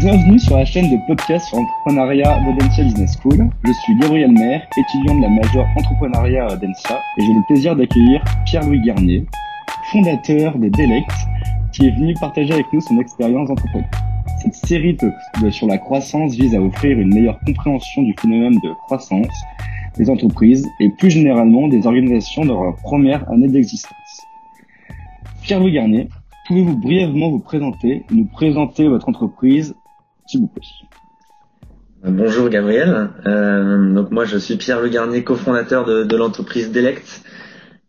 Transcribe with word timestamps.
Bienvenue 0.00 0.38
sur 0.38 0.56
la 0.56 0.64
chaîne 0.64 0.90
de 0.90 0.96
podcast 1.06 1.46
sur 1.46 1.58
l'entrepreneuriat 1.58 2.40
de 2.40 2.58
Dentsia 2.58 2.84
Business 2.84 3.18
School. 3.22 3.50
Je 3.64 3.72
suis 3.72 3.94
Gabriel 3.98 4.32
Maire, 4.32 4.66
étudiant 4.78 5.14
de 5.14 5.20
la 5.20 5.28
majeure 5.28 5.66
entrepreneuriat 5.76 6.46
à 6.46 6.54
et 6.54 7.22
j'ai 7.22 7.34
le 7.34 7.46
plaisir 7.46 7.76
d'accueillir 7.76 8.24
Pierre-Louis 8.46 8.80
Garnier, 8.80 9.26
fondateur 9.92 10.56
de 10.56 10.70
Delect, 10.70 11.10
qui 11.74 11.86
est 11.86 11.90
venu 11.90 12.14
partager 12.14 12.54
avec 12.54 12.64
nous 12.72 12.80
son 12.80 12.98
expérience 12.98 13.48
d'entrepreneur. 13.48 13.90
Cette 14.40 14.54
série 14.54 14.96
de, 15.42 15.50
sur 15.50 15.66
la 15.66 15.76
croissance 15.76 16.32
vise 16.32 16.54
à 16.54 16.62
offrir 16.62 16.98
une 16.98 17.12
meilleure 17.12 17.38
compréhension 17.44 18.00
du 18.00 18.14
phénomène 18.18 18.58
de 18.64 18.72
croissance 18.86 19.28
des 19.98 20.08
entreprises 20.08 20.66
et 20.80 20.88
plus 20.88 21.10
généralement 21.10 21.68
des 21.68 21.86
organisations 21.86 22.46
dans 22.46 22.64
leur 22.64 22.76
première 22.76 23.30
année 23.30 23.48
d'existence. 23.48 24.22
Pierre-Louis 25.42 25.72
Garnier, 25.72 26.08
pouvez-vous 26.48 26.78
brièvement 26.78 27.28
vous 27.28 27.40
présenter, 27.40 28.02
nous 28.10 28.24
présenter 28.24 28.88
votre 28.88 29.10
entreprise, 29.10 29.74
euh, 30.36 30.46
Bonjour 32.04 32.48
Gabriel. 32.48 33.10
Euh, 33.26 33.92
donc 33.92 34.10
moi 34.10 34.24
je 34.24 34.38
suis 34.38 34.56
Pierre 34.56 34.80
Le 34.80 34.88
Garnier, 34.88 35.24
cofondateur 35.24 35.84
de, 35.84 36.16
l'entreprise 36.16 36.70
Delect. 36.70 37.22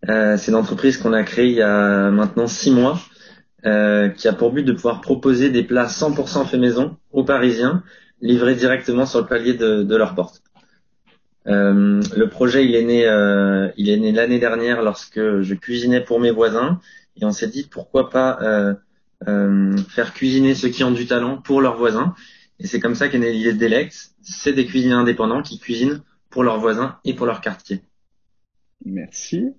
Euh, 0.09 0.37
c'est 0.37 0.51
une 0.51 0.57
entreprise 0.57 0.97
qu'on 0.97 1.13
a 1.13 1.23
créée 1.23 1.47
il 1.47 1.55
y 1.55 1.61
a 1.61 2.09
maintenant 2.09 2.47
six 2.47 2.71
mois, 2.71 2.99
qui 3.63 4.27
a 4.27 4.33
pour 4.33 4.51
but 4.51 4.63
de 4.63 4.73
pouvoir 4.73 5.01
proposer 5.01 5.49
des 5.49 5.63
plats 5.63 5.85
100% 5.85 6.45
fait 6.45 6.57
maison 6.57 6.97
aux 7.11 7.23
Parisiens, 7.23 7.83
livrés 8.21 8.55
directement 8.55 9.05
sur 9.05 9.21
le 9.21 9.27
palier 9.27 9.53
de, 9.53 9.95
leur 9.95 10.15
porte. 10.15 10.41
Le 11.45 12.25
projet 12.25 12.65
il 12.65 12.75
est 12.75 12.83
né, 12.83 13.03
il 13.77 13.89
est 13.89 13.97
né 13.97 14.11
l'année 14.11 14.39
dernière 14.39 14.81
lorsque 14.81 15.41
je 15.41 15.53
cuisinais 15.53 16.01
pour 16.01 16.19
mes 16.19 16.31
voisins 16.31 16.79
et 17.19 17.25
on 17.25 17.31
s'est 17.31 17.47
dit 17.47 17.67
pourquoi 17.69 18.09
pas 18.09 18.39
faire 19.25 20.13
cuisiner 20.13 20.55
ceux 20.55 20.69
qui 20.69 20.83
ont 20.83 20.91
du 20.91 21.05
talent 21.05 21.37
pour 21.37 21.61
leurs 21.61 21.77
voisins. 21.77 22.15
Et 22.59 22.67
c'est 22.67 22.79
comme 22.79 22.95
ça 22.95 23.07
qu'est 23.07 23.19
née 23.19 23.31
l'idée 23.31 23.53
de 23.53 23.57
Delect. 23.57 24.11
C'est 24.21 24.53
des 24.53 24.65
cuisiniers 24.65 24.93
indépendants 24.93 25.41
qui 25.41 25.59
cuisinent 25.59 26.01
pour 26.29 26.43
leurs 26.43 26.59
voisins 26.59 26.97
et 27.05 27.13
pour 27.13 27.25
leur 27.25 27.41
quartier. 27.41 27.81
Merci. 28.85 29.49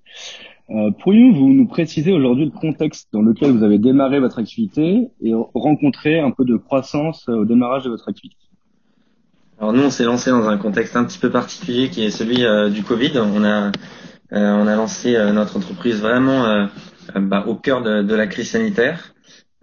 Euh, 0.70 0.90
Pourriez-vous 1.02 1.52
nous 1.52 1.66
préciser 1.66 2.12
aujourd'hui 2.12 2.46
le 2.46 2.50
contexte 2.50 3.08
dans 3.12 3.22
lequel 3.22 3.52
vous 3.52 3.62
avez 3.62 3.78
démarré 3.78 4.20
votre 4.20 4.38
activité 4.38 5.08
et 5.20 5.32
rencontré 5.54 6.18
un 6.18 6.30
peu 6.30 6.44
de 6.44 6.56
croissance 6.56 7.28
euh, 7.28 7.34
au 7.34 7.44
démarrage 7.44 7.84
de 7.84 7.90
votre 7.90 8.08
activité? 8.08 8.36
Alors 9.62 9.72
nous, 9.72 9.84
on 9.84 9.90
s'est 9.90 10.02
lancé 10.02 10.30
dans 10.30 10.48
un 10.48 10.58
contexte 10.58 10.96
un 10.96 11.04
petit 11.04 11.20
peu 11.20 11.30
particulier 11.30 11.88
qui 11.88 12.04
est 12.04 12.10
celui 12.10 12.44
euh, 12.44 12.68
du 12.68 12.82
Covid. 12.82 13.12
On 13.18 13.44
a, 13.44 13.68
euh, 13.68 13.70
on 14.32 14.66
a 14.66 14.74
lancé 14.74 15.14
euh, 15.14 15.30
notre 15.32 15.56
entreprise 15.56 16.00
vraiment 16.00 16.66
bah, 17.14 17.44
au 17.46 17.54
cœur 17.54 17.80
de, 17.80 18.02
de, 18.02 18.14
la 18.16 18.26
crise 18.26 18.50
sanitaire. 18.50 19.11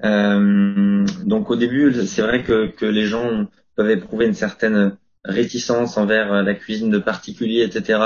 Donc 0.01 1.49
au 1.49 1.55
début, 1.55 1.93
c'est 2.05 2.21
vrai 2.21 2.43
que, 2.43 2.67
que 2.67 2.85
les 2.85 3.05
gens 3.05 3.47
peuvent 3.75 3.89
éprouver 3.89 4.25
une 4.27 4.33
certaine 4.33 4.95
réticence 5.25 5.97
envers 5.97 6.43
la 6.43 6.53
cuisine 6.53 6.89
de 6.89 6.99
particuliers, 6.99 7.63
etc. 7.63 7.99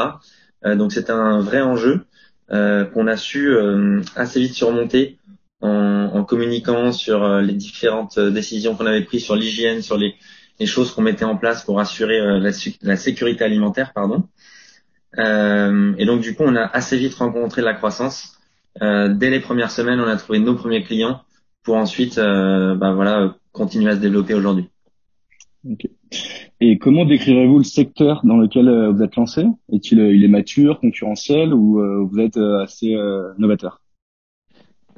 donc 0.64 0.92
c'était 0.92 1.12
un 1.12 1.40
vrai 1.40 1.62
enjeu. 1.62 2.06
Euh, 2.52 2.84
qu'on 2.86 3.08
a 3.08 3.16
su 3.16 3.56
euh, 3.56 4.02
assez 4.18 4.42
vite 4.42 4.54
surmonter 4.54 5.18
en, 5.62 5.70
en 6.14 6.24
communiquant 6.26 6.92
sur 6.92 7.24
euh, 7.24 7.42
les 7.42 7.54
différentes 7.54 8.20
décisions 8.20 8.76
qu'on 8.76 8.86
avait 8.86 9.02
prises 9.02 9.24
sur 9.24 9.38
l'hygiène, 9.38 9.82
sur 9.82 9.98
les, 9.98 10.14
les 10.60 10.66
choses 10.66 10.92
qu'on 10.92 11.02
mettait 11.02 11.24
en 11.24 11.38
place 11.38 11.64
pour 11.64 11.80
assurer 11.80 12.20
la, 12.20 12.52
la, 12.82 12.96
sécurité 12.98 13.46
alimentaire, 13.46 13.94
pardon. 13.94 14.28
et 15.18 16.06
donc 16.06 16.22
du 16.22 16.36
coup, 16.36 16.44
on 16.46 16.56
a 16.56 16.64
assez 16.66 16.98
vite 16.98 17.16
rencontré 17.16 17.62
la 17.62 17.74
croissance. 17.74 18.38
dès 18.82 19.30
les 19.30 19.40
premières 19.40 19.72
semaines, 19.72 20.00
on 20.00 20.08
a 20.08 20.18
trouvé 20.18 20.40
nos 20.40 20.56
premiers 20.56 20.84
clients 20.84 21.22
pour 21.64 21.76
ensuite, 21.76 22.18
bah, 22.18 22.94
voilà, 22.94 23.36
continuer 23.52 23.92
à 23.92 23.96
se 23.96 24.02
développer 24.02 24.34
aujourd'hui. 24.34 24.70
Okay. 25.70 25.92
Et 26.60 26.78
comment 26.78 27.06
décrirez-vous 27.06 27.58
le 27.58 27.64
secteur 27.64 28.22
dans 28.24 28.38
lequel 28.38 28.68
euh, 28.68 28.92
vous 28.92 29.02
êtes 29.02 29.16
lancé? 29.16 29.46
Est-il 29.72 30.00
euh, 30.00 30.16
il 30.16 30.24
est 30.24 30.30
mature, 30.30 30.80
concurrentiel 30.80 31.54
ou 31.54 31.80
euh, 31.80 32.06
vous 32.10 32.20
êtes 32.20 32.38
assez 32.38 32.96
novateur? 33.38 33.82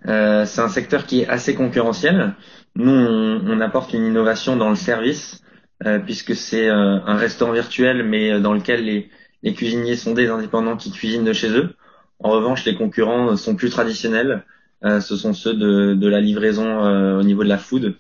Euh, 0.08 0.46
C'est 0.46 0.62
un 0.62 0.70
secteur 0.70 1.06
qui 1.06 1.22
est 1.22 1.28
assez 1.28 1.56
concurrentiel. 1.56 2.36
Nous, 2.76 2.92
on, 2.92 3.42
on 3.48 3.62
apporte 3.62 3.94
une 3.94 4.06
innovation 4.06 4.56
dans 4.58 4.70
le 4.70 4.76
service 4.76 5.44
euh, 5.86 6.00
puisque 6.00 6.36
c'est 6.36 6.70
euh, 6.70 7.00
un 7.06 7.16
restaurant 7.16 7.52
virtuel 7.52 8.04
mais 8.04 8.40
dans 8.40 8.54
lequel 8.54 8.86
les, 8.86 9.10
les, 9.44 9.54
cuisiniers 9.54 9.96
sont 9.96 10.14
des 10.14 10.30
indépendants 10.30 10.78
qui 10.78 10.92
cuisinent 10.92 11.26
de 11.26 11.34
chez 11.34 11.50
eux. 11.50 11.76
En 12.20 12.32
revanche, 12.32 12.66
les 12.66 12.76
concurrents 12.76 13.36
sont 13.36 13.56
plus 13.56 13.70
traditionnels. 13.70 14.46
Ce 14.84 15.16
sont 15.16 15.34
ceux 15.34 15.54
de, 15.54 15.94
de 15.94 16.08
la 16.08 16.22
livraison 16.22 17.20
au 17.20 17.24
niveau 17.24 17.44
de 17.44 17.50
la 17.50 17.58
food, 17.58 17.96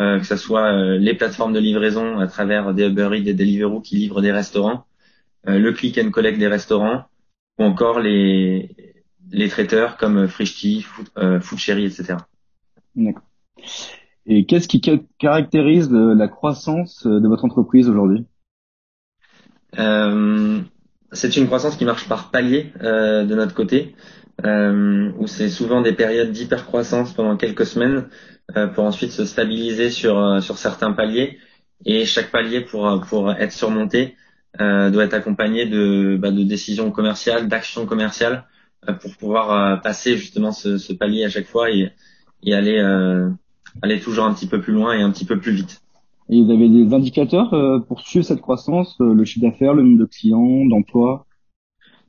euh, 0.00 0.20
que 0.20 0.26
ce 0.26 0.36
soit 0.36 0.72
euh, 0.72 0.98
les 0.98 1.14
plateformes 1.14 1.52
de 1.52 1.58
livraison 1.58 2.20
à 2.20 2.28
travers 2.28 2.72
des 2.72 2.86
Uber 2.86 3.10
Eats, 3.14 3.22
des 3.22 3.34
Deliveroo 3.34 3.80
qui 3.80 3.96
livrent 3.96 4.20
des 4.20 4.30
restaurants, 4.30 4.84
euh, 5.48 5.58
le 5.58 5.72
click 5.72 5.98
and 5.98 6.10
collect 6.10 6.38
des 6.38 6.46
restaurants, 6.46 7.04
ou 7.58 7.64
encore 7.64 7.98
les, 7.98 8.76
les 9.30 9.48
traiteurs 9.48 9.96
comme 9.96 10.28
Frishti, 10.28 10.82
Food, 10.82 11.08
Cherry, 11.58 11.86
etc. 11.86 12.18
D'accord. 12.94 13.24
Et 14.26 14.44
qu'est-ce 14.44 14.68
qui 14.68 14.80
caractérise 15.18 15.90
la 15.90 16.28
croissance 16.28 17.04
de 17.04 17.26
votre 17.26 17.44
entreprise 17.44 17.88
aujourd'hui? 17.88 18.24
Euh, 19.78 20.60
C'est 21.10 21.36
une 21.36 21.46
croissance 21.46 21.76
qui 21.76 21.86
marche 21.86 22.08
par 22.08 22.30
palier 22.30 22.72
euh, 22.82 23.24
de 23.24 23.34
notre 23.34 23.54
côté, 23.54 23.96
euh, 24.44 25.10
où 25.18 25.26
c'est 25.26 25.48
souvent 25.48 25.80
des 25.80 25.92
périodes 25.92 26.30
d'hypercroissance 26.30 27.12
pendant 27.12 27.36
quelques 27.36 27.66
semaines, 27.66 28.04
euh, 28.56 28.66
pour 28.66 28.84
ensuite 28.84 29.12
se 29.12 29.26
stabiliser 29.26 29.90
sur 29.90 30.18
euh, 30.18 30.40
sur 30.40 30.56
certains 30.56 30.92
paliers. 30.92 31.38
Et 31.84 32.06
chaque 32.06 32.30
palier 32.30 32.62
pour 32.62 33.00
pour 33.08 33.30
être 33.32 33.52
surmonté 33.52 34.16
euh, 34.60 34.90
doit 34.90 35.04
être 35.04 35.14
accompagné 35.14 35.66
de 35.66 36.16
bah, 36.20 36.30
de 36.30 36.42
décisions 36.44 36.90
commerciales, 36.90 37.48
d'actions 37.48 37.86
commerciales 37.86 38.44
pour 39.00 39.14
pouvoir 39.16 39.82
passer 39.82 40.16
justement 40.16 40.52
ce, 40.52 40.78
ce, 40.78 40.92
palier 40.92 41.24
à 41.24 41.28
chaque 41.28 41.46
fois 41.46 41.68
et 41.70 41.90
et 42.44 42.54
aller 42.54 42.78
aller 43.82 44.00
toujours 44.00 44.24
un 44.24 44.32
petit 44.32 44.46
peu 44.46 44.60
plus 44.60 44.72
loin 44.72 44.96
et 44.96 45.02
un 45.02 45.10
petit 45.10 45.24
peu 45.24 45.38
plus 45.38 45.52
vite. 45.52 45.82
Et 46.30 46.42
vous 46.42 46.50
avez 46.50 46.68
des 46.68 46.94
indicateurs 46.94 47.50
pour 47.86 48.00
suivre 48.00 48.24
cette 48.24 48.40
croissance, 48.40 48.96
le 49.00 49.24
chiffre 49.24 49.46
d'affaires, 49.46 49.74
le 49.74 49.82
nombre 49.82 49.98
de 49.98 50.04
clients, 50.04 50.64
d'emplois? 50.64 51.26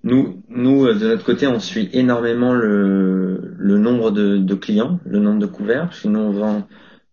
Nous, 0.03 0.43
nous, 0.47 0.87
de 0.93 1.07
notre 1.07 1.25
côté, 1.25 1.47
on 1.47 1.59
suit 1.59 1.89
énormément 1.93 2.53
le, 2.53 3.53
le 3.57 3.77
nombre 3.77 4.11
de, 4.11 4.37
de, 4.37 4.55
clients, 4.55 4.99
le 5.05 5.19
nombre 5.19 5.39
de 5.39 5.45
couverts, 5.45 5.85
parce 5.87 6.01
que 6.01 6.07
nous, 6.07 6.19
on 6.19 6.31
vend 6.31 6.67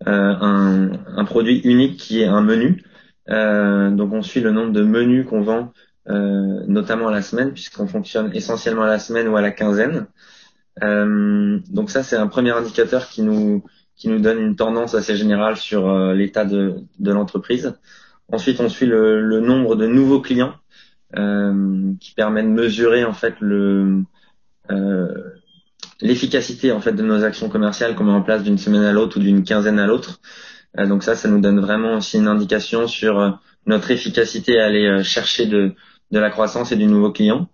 euh, 0.06 0.34
un, 0.40 0.92
un, 1.16 1.24
produit 1.24 1.58
unique 1.64 1.96
qui 1.96 2.20
est 2.22 2.26
un 2.26 2.42
menu. 2.42 2.84
Euh, 3.28 3.90
donc, 3.90 4.12
on 4.12 4.22
suit 4.22 4.40
le 4.40 4.52
nombre 4.52 4.72
de 4.72 4.82
menus 4.82 5.26
qu'on 5.26 5.40
vend, 5.42 5.72
euh, 6.08 6.60
notamment 6.68 7.08
à 7.08 7.12
la 7.12 7.22
semaine, 7.22 7.52
puisqu'on 7.52 7.88
fonctionne 7.88 8.30
essentiellement 8.34 8.82
à 8.82 8.88
la 8.88 9.00
semaine 9.00 9.26
ou 9.28 9.36
à 9.36 9.40
la 9.42 9.50
quinzaine. 9.50 10.06
Euh, 10.84 11.58
donc, 11.70 11.90
ça, 11.90 12.04
c'est 12.04 12.16
un 12.16 12.28
premier 12.28 12.52
indicateur 12.52 13.08
qui 13.08 13.22
nous, 13.22 13.64
qui 13.96 14.08
nous 14.08 14.20
donne 14.20 14.38
une 14.38 14.54
tendance 14.54 14.94
assez 14.94 15.16
générale 15.16 15.56
sur 15.56 15.88
euh, 15.90 16.14
l'état 16.14 16.44
de, 16.44 16.76
de 17.00 17.12
l'entreprise. 17.12 17.74
Ensuite, 18.30 18.60
on 18.60 18.68
suit 18.68 18.86
le, 18.86 19.20
le 19.20 19.40
nombre 19.40 19.74
de 19.74 19.86
nouveaux 19.86 20.20
clients 20.20 20.54
euh, 20.54 20.56
qui 21.14 22.14
permet 22.14 22.42
de 22.42 22.48
mesurer 22.48 23.04
en 23.04 23.12
fait 23.12 23.34
euh, 23.42 24.02
l'efficacité 26.00 26.72
en 26.72 26.80
fait 26.80 26.92
de 26.92 27.02
nos 27.02 27.24
actions 27.24 27.48
commerciales 27.48 27.94
qu'on 27.94 28.04
met 28.04 28.12
en 28.12 28.22
place 28.22 28.42
d'une 28.42 28.58
semaine 28.58 28.82
à 28.82 28.92
l'autre 28.92 29.18
ou 29.18 29.20
d'une 29.20 29.44
quinzaine 29.44 29.78
à 29.78 29.86
l'autre. 29.86 30.20
Euh, 30.78 30.86
donc 30.86 31.02
ça, 31.02 31.14
ça 31.14 31.28
nous 31.28 31.40
donne 31.40 31.60
vraiment 31.60 31.96
aussi 31.96 32.18
une 32.18 32.28
indication 32.28 32.86
sur 32.86 33.40
notre 33.66 33.90
efficacité 33.90 34.60
à 34.60 34.66
aller 34.66 35.02
chercher 35.04 35.46
de, 35.46 35.74
la 36.10 36.30
croissance 36.30 36.72
et 36.72 36.76
du 36.76 36.86
nouveau 36.86 37.12
client. 37.12 37.48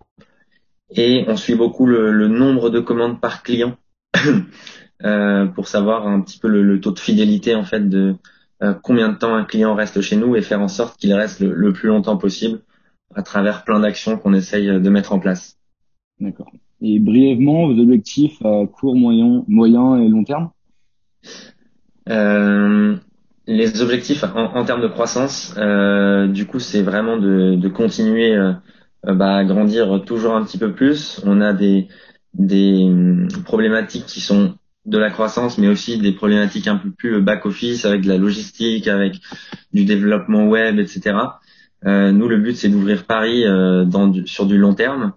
Et 0.94 1.24
on 1.26 1.36
suit 1.36 1.54
beaucoup 1.54 1.86
le, 1.86 2.28
nombre 2.28 2.70
de 2.70 2.80
commandes 2.80 3.20
par 3.20 3.42
client 3.42 3.76
euh, 5.04 5.47
pour 5.47 5.68
savoir 5.68 6.06
un 6.06 6.21
petit 6.21 6.38
peu 6.38 6.48
le, 6.48 6.80
taux 6.80 6.91
de 6.91 6.98
fidélité 6.98 7.54
en 7.54 7.65
fait 7.65 7.88
de 7.88 8.15
euh, 8.62 8.74
combien 8.74 9.09
de 9.09 9.16
temps 9.16 9.34
un 9.34 9.44
client 9.44 9.74
reste 9.74 10.00
chez 10.03 10.16
nous 10.16 10.36
et 10.36 10.42
faire 10.42 10.60
en 10.60 10.68
sorte 10.68 10.98
qu'il 11.00 11.12
reste 11.15 11.41
le, 11.41 11.72
plus 11.72 11.88
longtemps 11.88 12.16
possible 12.16 12.60
à 13.14 13.22
travers 13.22 13.64
plein 13.64 13.80
d'actions 13.80 14.18
qu'on 14.18 14.34
essaye 14.34 14.66
de 14.66 14.91
mettre 14.91 15.12
en 15.12 15.18
place. 15.18 15.59
D'accord. 16.20 16.50
Et 16.80 16.98
brièvement, 16.98 17.68
vos 17.68 17.80
objectifs 17.80 18.44
à 18.44 18.66
court, 18.66 18.97
moyen, 18.97 19.44
moyen 19.47 19.98
et 19.98 20.09
long 20.09 20.24
terme? 20.24 20.50
Euh, 22.09 22.97
Les 23.47 23.80
objectifs 23.82 24.24
en, 24.24 24.56
en, 24.56 24.64
termes 24.64 24.82
de 24.82 24.88
croissance, 24.88 25.54
euh, 25.59 26.26
du 26.26 26.47
coup, 26.47 26.59
c'est 26.59 26.82
vraiment 26.82 27.16
de, 27.18 27.54
de 27.54 27.68
continuer 27.68 28.34
euh, 28.34 28.53
bah, 29.04 29.36
à 29.36 29.44
grandir 29.44 30.03
toujours 30.04 30.34
un 30.34 30.44
petit 30.44 30.58
peu 30.58 30.72
plus. 30.72 31.20
On 31.24 31.41
a 31.41 31.53
des, 31.53 31.88
des 32.34 32.91
problématiques 33.44 34.06
qui 34.06 34.20
sont 34.20 34.54
de 34.84 34.98
la 34.98 35.10
croissance, 35.10 35.58
mais 35.58 35.68
aussi 35.68 35.98
des 35.98 36.12
problématiques 36.12 36.66
un 36.66 36.76
peu 36.76 36.91
plus 36.91 37.22
back-office 37.22 37.84
avec 37.84 38.00
de 38.03 38.08
la 38.08 38.18
logistique, 38.18 38.88
avec 38.88 39.20
du 39.72 39.84
développement 39.84 40.48
web, 40.48 40.80
etc. 40.80 41.15
Euh, 41.86 42.12
nous, 42.12 42.28
le 42.28 42.38
but, 42.38 42.56
c'est 42.56 42.68
d'ouvrir 42.68 43.04
Paris 43.04 43.44
euh, 43.44 43.84
sur 44.26 44.46
du 44.46 44.58
long 44.58 44.74
terme. 44.74 45.12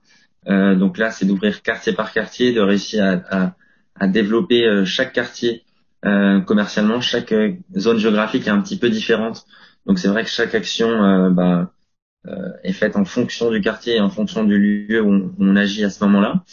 Euh, 0.47 0.75
donc 0.75 0.97
là, 0.97 1.12
c'est 1.12 1.25
d'ouvrir 1.25 1.62
quartier 1.62 1.94
par 1.94 2.12
quartier, 2.12 2.53
de 2.53 2.62
réussir 2.62 3.21
à, 3.29 4.07
développer 4.07 4.83
chaque 4.85 5.13
quartier 5.13 5.63
commercialement, 6.03 7.01
chaque 7.01 7.33
zone 7.75 7.97
géographique 7.97 8.45
est 8.45 8.51
un 8.51 8.62
petit 8.62 8.77
peu 8.77 8.89
différente. 8.89 9.45
Donc 9.85 10.00
c'est 10.00 10.09
vrai 10.09 10.23
que 10.23 10.29
chaque 10.29 10.53
action 10.53 11.31
bah, 11.31 11.71
est 12.63 12.73
faite 12.73 12.97
en 12.97 13.06
fonction 13.06 13.50
du 13.50 13.62
quartier 13.62 13.95
et 13.95 14.00
en 14.01 14.09
fonction 14.09 14.44
du 14.44 14.59
lieu 14.59 15.01
où 15.01 15.33
on, 15.39 15.56
agit 15.56 15.85
à 15.85 15.89
ce 15.89 16.03
moment-là. 16.03 16.44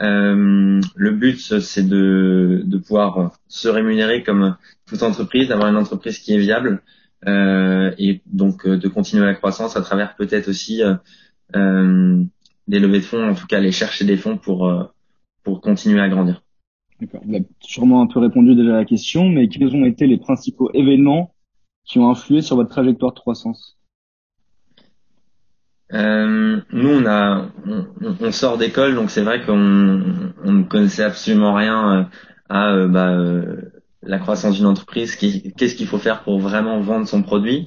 le 0.00 1.10
but, 1.12 1.38
c'est 1.38 1.88
de, 1.88 2.62
de 2.64 2.78
pouvoir 2.78 3.30
se 3.46 3.68
rémunérer 3.68 4.24
comme 4.24 4.56
toute 4.86 5.04
entreprise, 5.04 5.48
d'avoir 5.48 5.68
une 5.68 5.76
entreprise 5.76 6.18
qui 6.18 6.34
est 6.34 6.38
viable, 6.38 6.82
et 7.26 8.22
donc 8.26 8.66
euh, 8.66 8.76
de 8.76 8.88
continuer 8.88 9.24
la 9.24 9.34
croissance 9.34 9.76
à 9.76 9.82
travers 9.82 10.16
peut-être 10.16 10.48
aussi 10.48 10.82
euh, 10.82 12.24
des 12.68 12.78
levées 12.78 13.00
de 13.00 13.04
fonds, 13.04 13.28
en 13.28 13.34
tout 13.34 13.46
cas 13.46 13.58
aller 13.58 13.72
chercher 13.72 14.04
des 14.04 14.16
fonds 14.16 14.38
pour 14.38 14.72
pour 15.42 15.60
continuer 15.60 16.00
à 16.00 16.08
grandir. 16.08 16.42
D'accord. 17.00 17.20
Vous 17.24 17.34
avez 17.34 17.46
sûrement 17.60 18.02
un 18.02 18.06
peu 18.06 18.20
répondu 18.20 18.54
déjà 18.54 18.74
à 18.74 18.78
la 18.78 18.84
question, 18.84 19.28
mais 19.28 19.48
quels 19.48 19.74
ont 19.74 19.84
été 19.84 20.06
les 20.06 20.18
principaux 20.18 20.70
événements 20.72 21.34
qui 21.84 21.98
ont 21.98 22.08
influé 22.08 22.42
sur 22.42 22.56
votre 22.56 22.70
trajectoire 22.70 23.12
de 23.12 23.18
croissance? 23.18 23.76
Euh, 25.92 26.60
nous, 26.72 26.88
on 26.88 27.04
a, 27.06 27.50
on, 27.66 27.86
on 28.20 28.32
sort 28.32 28.56
d'école, 28.56 28.94
donc 28.94 29.10
c'est 29.10 29.22
vrai 29.22 29.44
qu'on 29.44 30.32
on 30.44 30.52
ne 30.52 30.62
connaissait 30.62 31.02
absolument 31.02 31.54
rien 31.54 32.08
à 32.48 32.86
bah, 32.86 33.18
la 34.02 34.18
croissance 34.18 34.56
d'une 34.56 34.66
entreprise, 34.66 35.16
qu'est-ce 35.16 35.74
qu'il 35.74 35.86
faut 35.86 35.98
faire 35.98 36.22
pour 36.22 36.38
vraiment 36.40 36.80
vendre 36.80 37.06
son 37.06 37.22
produit. 37.22 37.66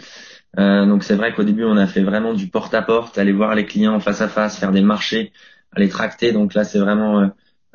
Euh, 0.58 0.86
donc 0.86 1.04
c'est 1.04 1.16
vrai 1.16 1.34
qu'au 1.34 1.44
début 1.44 1.66
on 1.66 1.78
a 1.78 1.88
fait 1.88 2.04
vraiment 2.04 2.34
du 2.34 2.48
porte-à-porte, 2.48 3.18
aller 3.18 3.34
voir 3.34 3.56
les 3.56 3.66
clients 3.66 4.00
face 4.00 4.22
à 4.22 4.28
face, 4.28 4.58
faire 4.58 4.72
des 4.72 4.82
marchés, 4.82 5.32
aller 5.76 5.90
tracter. 5.90 6.32
Donc 6.32 6.54
là 6.54 6.64
c'est 6.64 6.80
vraiment 6.80 7.20
euh, 7.20 7.28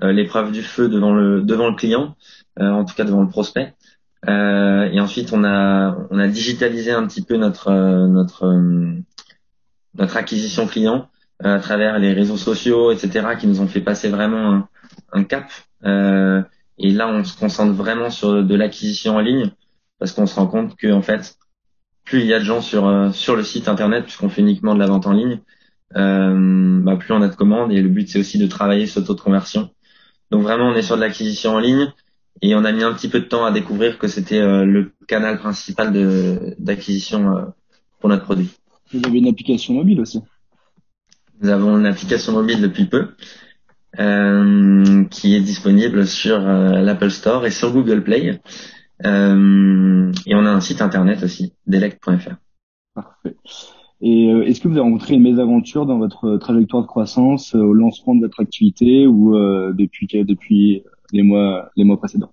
euh, 0.03 0.13
l'épreuve 0.13 0.53
du 0.53 0.63
feu 0.63 0.89
devant 0.89 1.13
le 1.13 1.43
devant 1.43 1.69
le 1.69 1.77
client, 1.77 2.17
en 2.59 2.85
tout 2.85 2.95
cas 2.95 3.05
devant 3.05 3.23
le 3.23 3.29
prospect. 3.29 3.75
et 4.27 5.01
ensuite 5.01 5.33
on 5.33 5.45
a 5.45 5.97
on 6.11 6.19
a 6.19 6.29
digitalisé 6.29 6.93
un 6.93 7.07
petit 7.07 7.23
peu 7.23 7.37
notre 7.37 7.71
notre 8.07 8.47
notre 9.95 10.17
acquisition 10.17 10.67
client 10.67 11.09
à 11.43 11.59
travers 11.59 11.99
les 11.99 12.13
réseaux 12.13 12.37
sociaux, 12.37 12.93
etc., 12.93 13.29
qui 13.39 13.47
nous 13.47 13.61
ont 13.63 13.67
fait 13.67 13.81
passer 13.81 14.09
vraiment 14.11 14.69
un 15.13 15.25
cap. 15.25 15.51
Et 16.83 16.91
là, 16.91 17.09
on 17.09 17.23
se 17.25 17.39
concentre 17.39 17.73
vraiment 17.73 18.11
sur 18.11 18.43
de 18.43 18.55
l'acquisition 18.55 19.17
en 19.17 19.21
ligne 19.21 19.51
parce 19.99 20.13
qu'on 20.13 20.27
se 20.27 20.35
rend 20.35 20.47
compte 20.47 20.77
que 20.77 20.91
en 20.91 21.03
fait, 21.03 21.37
plus 22.05 22.21
il 22.21 22.27
y 22.27 22.33
a 22.33 22.39
de 22.39 22.45
gens 22.45 22.63
sur 22.63 22.89
euh, 22.89 23.13
sur 23.13 23.37
le 23.37 23.45
site 23.45 23.69
internet, 23.69 24.05
puisqu'on 24.05 24.31
fait 24.31 24.41
uniquement 24.41 24.75
de 24.75 24.81
la 24.81 24.87
vente 24.87 25.07
en 25.07 25.13
ligne, 25.13 25.41
euh, 25.97 26.81
bah, 26.83 26.97
plus 26.97 27.13
on 27.13 27.21
a 27.21 27.29
de 27.29 27.35
commandes. 27.35 27.71
Et 27.71 27.83
le 27.83 27.91
but, 27.91 28.09
c'est 28.09 28.19
aussi 28.19 28.39
de 28.39 28.47
travailler 28.47 28.87
ce 28.87 28.99
taux 28.99 29.15
de 29.15 29.21
conversion. 29.21 29.71
Donc 30.31 30.43
vraiment, 30.43 30.69
on 30.69 30.75
est 30.75 30.83
sur 30.83 30.97
de 30.97 31.03
l'acquisition 31.03 31.53
en 31.55 31.59
ligne 31.59 31.93
et 32.41 32.55
on 32.55 32.65
a 32.65 32.73
mis 32.73 32.83
un 32.83 32.95
petit 32.95 33.09
peu 33.09 33.21
de 33.21 33.27
temps 33.27 33.45
à 33.45 33.51
découvrir 33.51 33.99
que 33.99 34.09
c'était 34.09 34.41
euh, 34.41 34.65
le 34.65 34.93
canal 35.07 35.39
principal 35.39 35.93
de 35.93 36.55
d'acquisition 36.59 37.37
euh, 37.37 37.43
pour 38.01 38.09
notre 38.09 38.25
produit. 38.25 38.49
Vous 38.93 39.01
avez 39.05 39.19
une 39.19 39.29
application 39.29 39.75
mobile 39.75 40.01
aussi? 40.01 40.21
Nous 41.43 41.51
avons 41.51 41.79
une 41.79 41.87
application 41.87 42.33
mobile 42.33 42.61
depuis 42.63 42.87
peu. 42.87 43.09
Euh, 43.99 45.05
qui 45.11 45.35
est 45.35 45.41
disponible 45.41 46.07
sur 46.07 46.37
euh, 46.39 46.81
l'Apple 46.81 47.11
Store 47.11 47.45
et 47.45 47.51
sur 47.51 47.73
Google 47.73 48.05
Play. 48.05 48.41
Euh, 49.05 50.13
et 50.27 50.35
on 50.37 50.47
a 50.47 50.51
un 50.51 50.61
site 50.61 50.81
internet 50.81 51.25
aussi, 51.25 51.55
delect.fr. 51.67 52.37
Parfait. 52.95 53.35
Et 54.01 54.27
est-ce 54.47 54.61
que 54.61 54.69
vous 54.69 54.75
avez 54.75 54.83
rencontré 54.83 55.15
une 55.15 55.23
mésaventure 55.23 55.87
dans 55.87 55.99
votre 55.99 56.37
trajectoire 56.37 56.83
de 56.83 56.87
croissance 56.87 57.55
au 57.55 57.75
lancement 57.75 58.15
de 58.15 58.21
votre 58.21 58.41
activité 58.41 59.07
ou 59.07 59.35
depuis 59.75 60.07
depuis 60.25 60.83
les 61.13 61.23
mois 61.23 61.69
les 61.77 61.85
mois 61.85 61.99
précédents? 61.99 62.33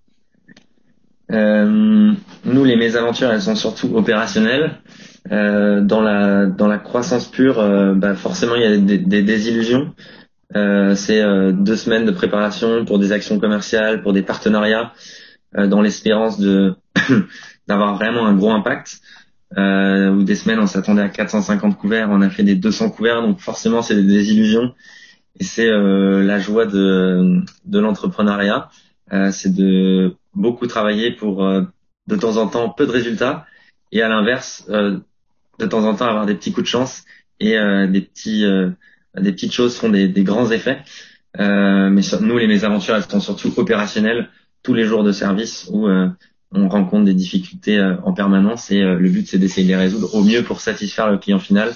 Euh, 1.30 2.14
Nous, 2.46 2.64
les 2.64 2.78
mésaventures, 2.78 3.32
elles 3.32 3.42
sont 3.42 3.56
surtout 3.56 3.94
opérationnelles. 3.96 4.80
Euh, 5.30 5.82
dans 5.82 6.00
la 6.02 6.46
dans 6.46 6.68
la 6.68 6.78
croissance 6.78 7.28
pure, 7.28 7.58
bah 7.98 8.16
forcément, 8.16 8.56
il 8.56 8.62
y 8.62 8.66
a 8.66 8.78
des, 8.78 8.98
des 8.98 9.24
désillusions. 9.24 9.94
Euh, 10.56 10.96
c'est 10.96 11.22
euh, 11.22 11.52
deux 11.52 11.76
semaines 11.76 12.06
de 12.06 12.12
préparation 12.12 12.86
pour 12.86 13.00
des 13.00 13.12
actions 13.12 13.40
commerciales, 13.40 14.02
pour 14.02 14.14
des 14.14 14.22
partenariats, 14.22 14.94
euh, 15.58 15.68
dans 15.68 15.82
l'espérance 15.82 16.40
de 16.40 16.76
d'avoir 17.68 17.96
vraiment 17.96 18.26
un 18.26 18.34
gros 18.34 18.52
impact. 18.52 19.02
ou 19.56 20.24
des 20.24 20.36
semaines, 20.36 20.60
on 20.60 20.68
s'attendait 20.68 21.02
à 21.02 21.10
450 21.10 21.78
couverts, 21.78 22.10
on 22.12 22.22
a 22.22 22.30
fait 22.30 22.44
des 22.44 22.56
200 22.56 22.92
couverts, 22.92 23.22
donc 23.22 23.40
forcément 23.40 23.82
c'est 23.82 23.96
des 23.96 24.32
illusions. 24.32 24.74
Et 25.40 25.44
c'est 25.44 25.70
la 25.70 26.40
joie 26.40 26.66
de, 26.66 27.42
de 27.66 27.80
l'entrepreneuriat, 27.80 28.70
c'est 29.32 29.54
de 29.54 30.16
beaucoup 30.34 30.66
travailler 30.68 31.12
pour 31.12 31.46
de 31.46 32.16
temps 32.16 32.38
en 32.38 32.48
temps 32.48 32.70
peu 32.70 32.88
de 32.88 32.92
résultats, 32.92 33.46
et 33.92 34.02
à 34.02 34.10
l'inverse, 34.10 34.68
de 34.68 35.66
temps 35.66 35.84
en 35.86 35.96
temps 35.96 36.08
avoir 36.08 36.26
des 36.26 36.36
petits 36.36 36.52
coups 36.52 36.66
de 36.66 36.70
chance 36.70 37.06
et 37.40 37.56
des 37.88 38.02
petits 38.02 38.46
des 39.16 39.32
petites 39.32 39.54
choses 39.54 39.78
font 39.78 39.90
des, 39.90 40.10
grands 40.24 40.52
effets. 40.52 40.80
Euh, 41.40 41.90
mais 41.90 42.02
nous, 42.22 42.38
les 42.38 42.48
mésaventures, 42.48 42.96
elles 42.96 43.04
sont 43.04 43.20
surtout 43.20 43.54
opérationnelles, 43.58 44.30
tous 44.64 44.74
les 44.74 44.86
jours 44.86 45.04
de 45.04 45.12
service 45.12 45.70
où 45.72 45.88
euh, 45.88 46.08
on 46.52 46.68
rencontre 46.68 47.06
des 47.06 47.14
difficultés 47.14 47.78
euh, 47.78 47.96
en 48.04 48.14
permanence 48.14 48.72
et 48.72 48.82
le 48.82 49.10
but, 49.10 49.28
c'est 49.28 49.38
d'essayer 49.38 49.66
de 49.66 49.72
les 49.72 49.78
résoudre 49.78 50.14
au 50.16 50.24
mieux 50.24 50.44
pour 50.44 50.62
satisfaire 50.62 51.12
le 51.12 51.18
client 51.18 51.40
final 51.40 51.74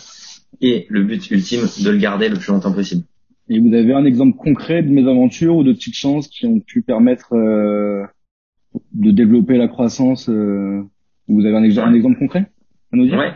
et 0.62 0.88
le 0.90 1.04
but 1.04 1.30
ultime, 1.32 1.62
de 1.84 1.90
le 1.90 1.98
garder 1.98 2.30
le 2.30 2.38
plus 2.38 2.52
longtemps 2.52 2.74
possible. 2.74 3.04
Et 3.50 3.60
vous 3.60 3.74
avez 3.74 3.94
un 3.94 4.06
exemple 4.06 4.38
concret 4.38 4.82
de 4.82 4.90
mésaventures 4.90 5.56
ou 5.56 5.64
de 5.64 5.74
petites 5.74 5.96
chances 5.96 6.28
qui 6.28 6.46
ont 6.46 6.60
pu 6.60 6.82
permettre 6.82 7.34
de 7.34 9.12
développer 9.12 9.58
la 9.58 9.68
croissance 9.68 10.30
Vous 10.30 11.46
avez 11.46 11.56
un, 11.56 11.64
un 11.64 11.94
exemple 11.94 12.20
concret 12.20 12.50
à 12.92 12.98
nous 12.98 13.06
dire? 13.06 13.18
Ouais. 13.18 13.32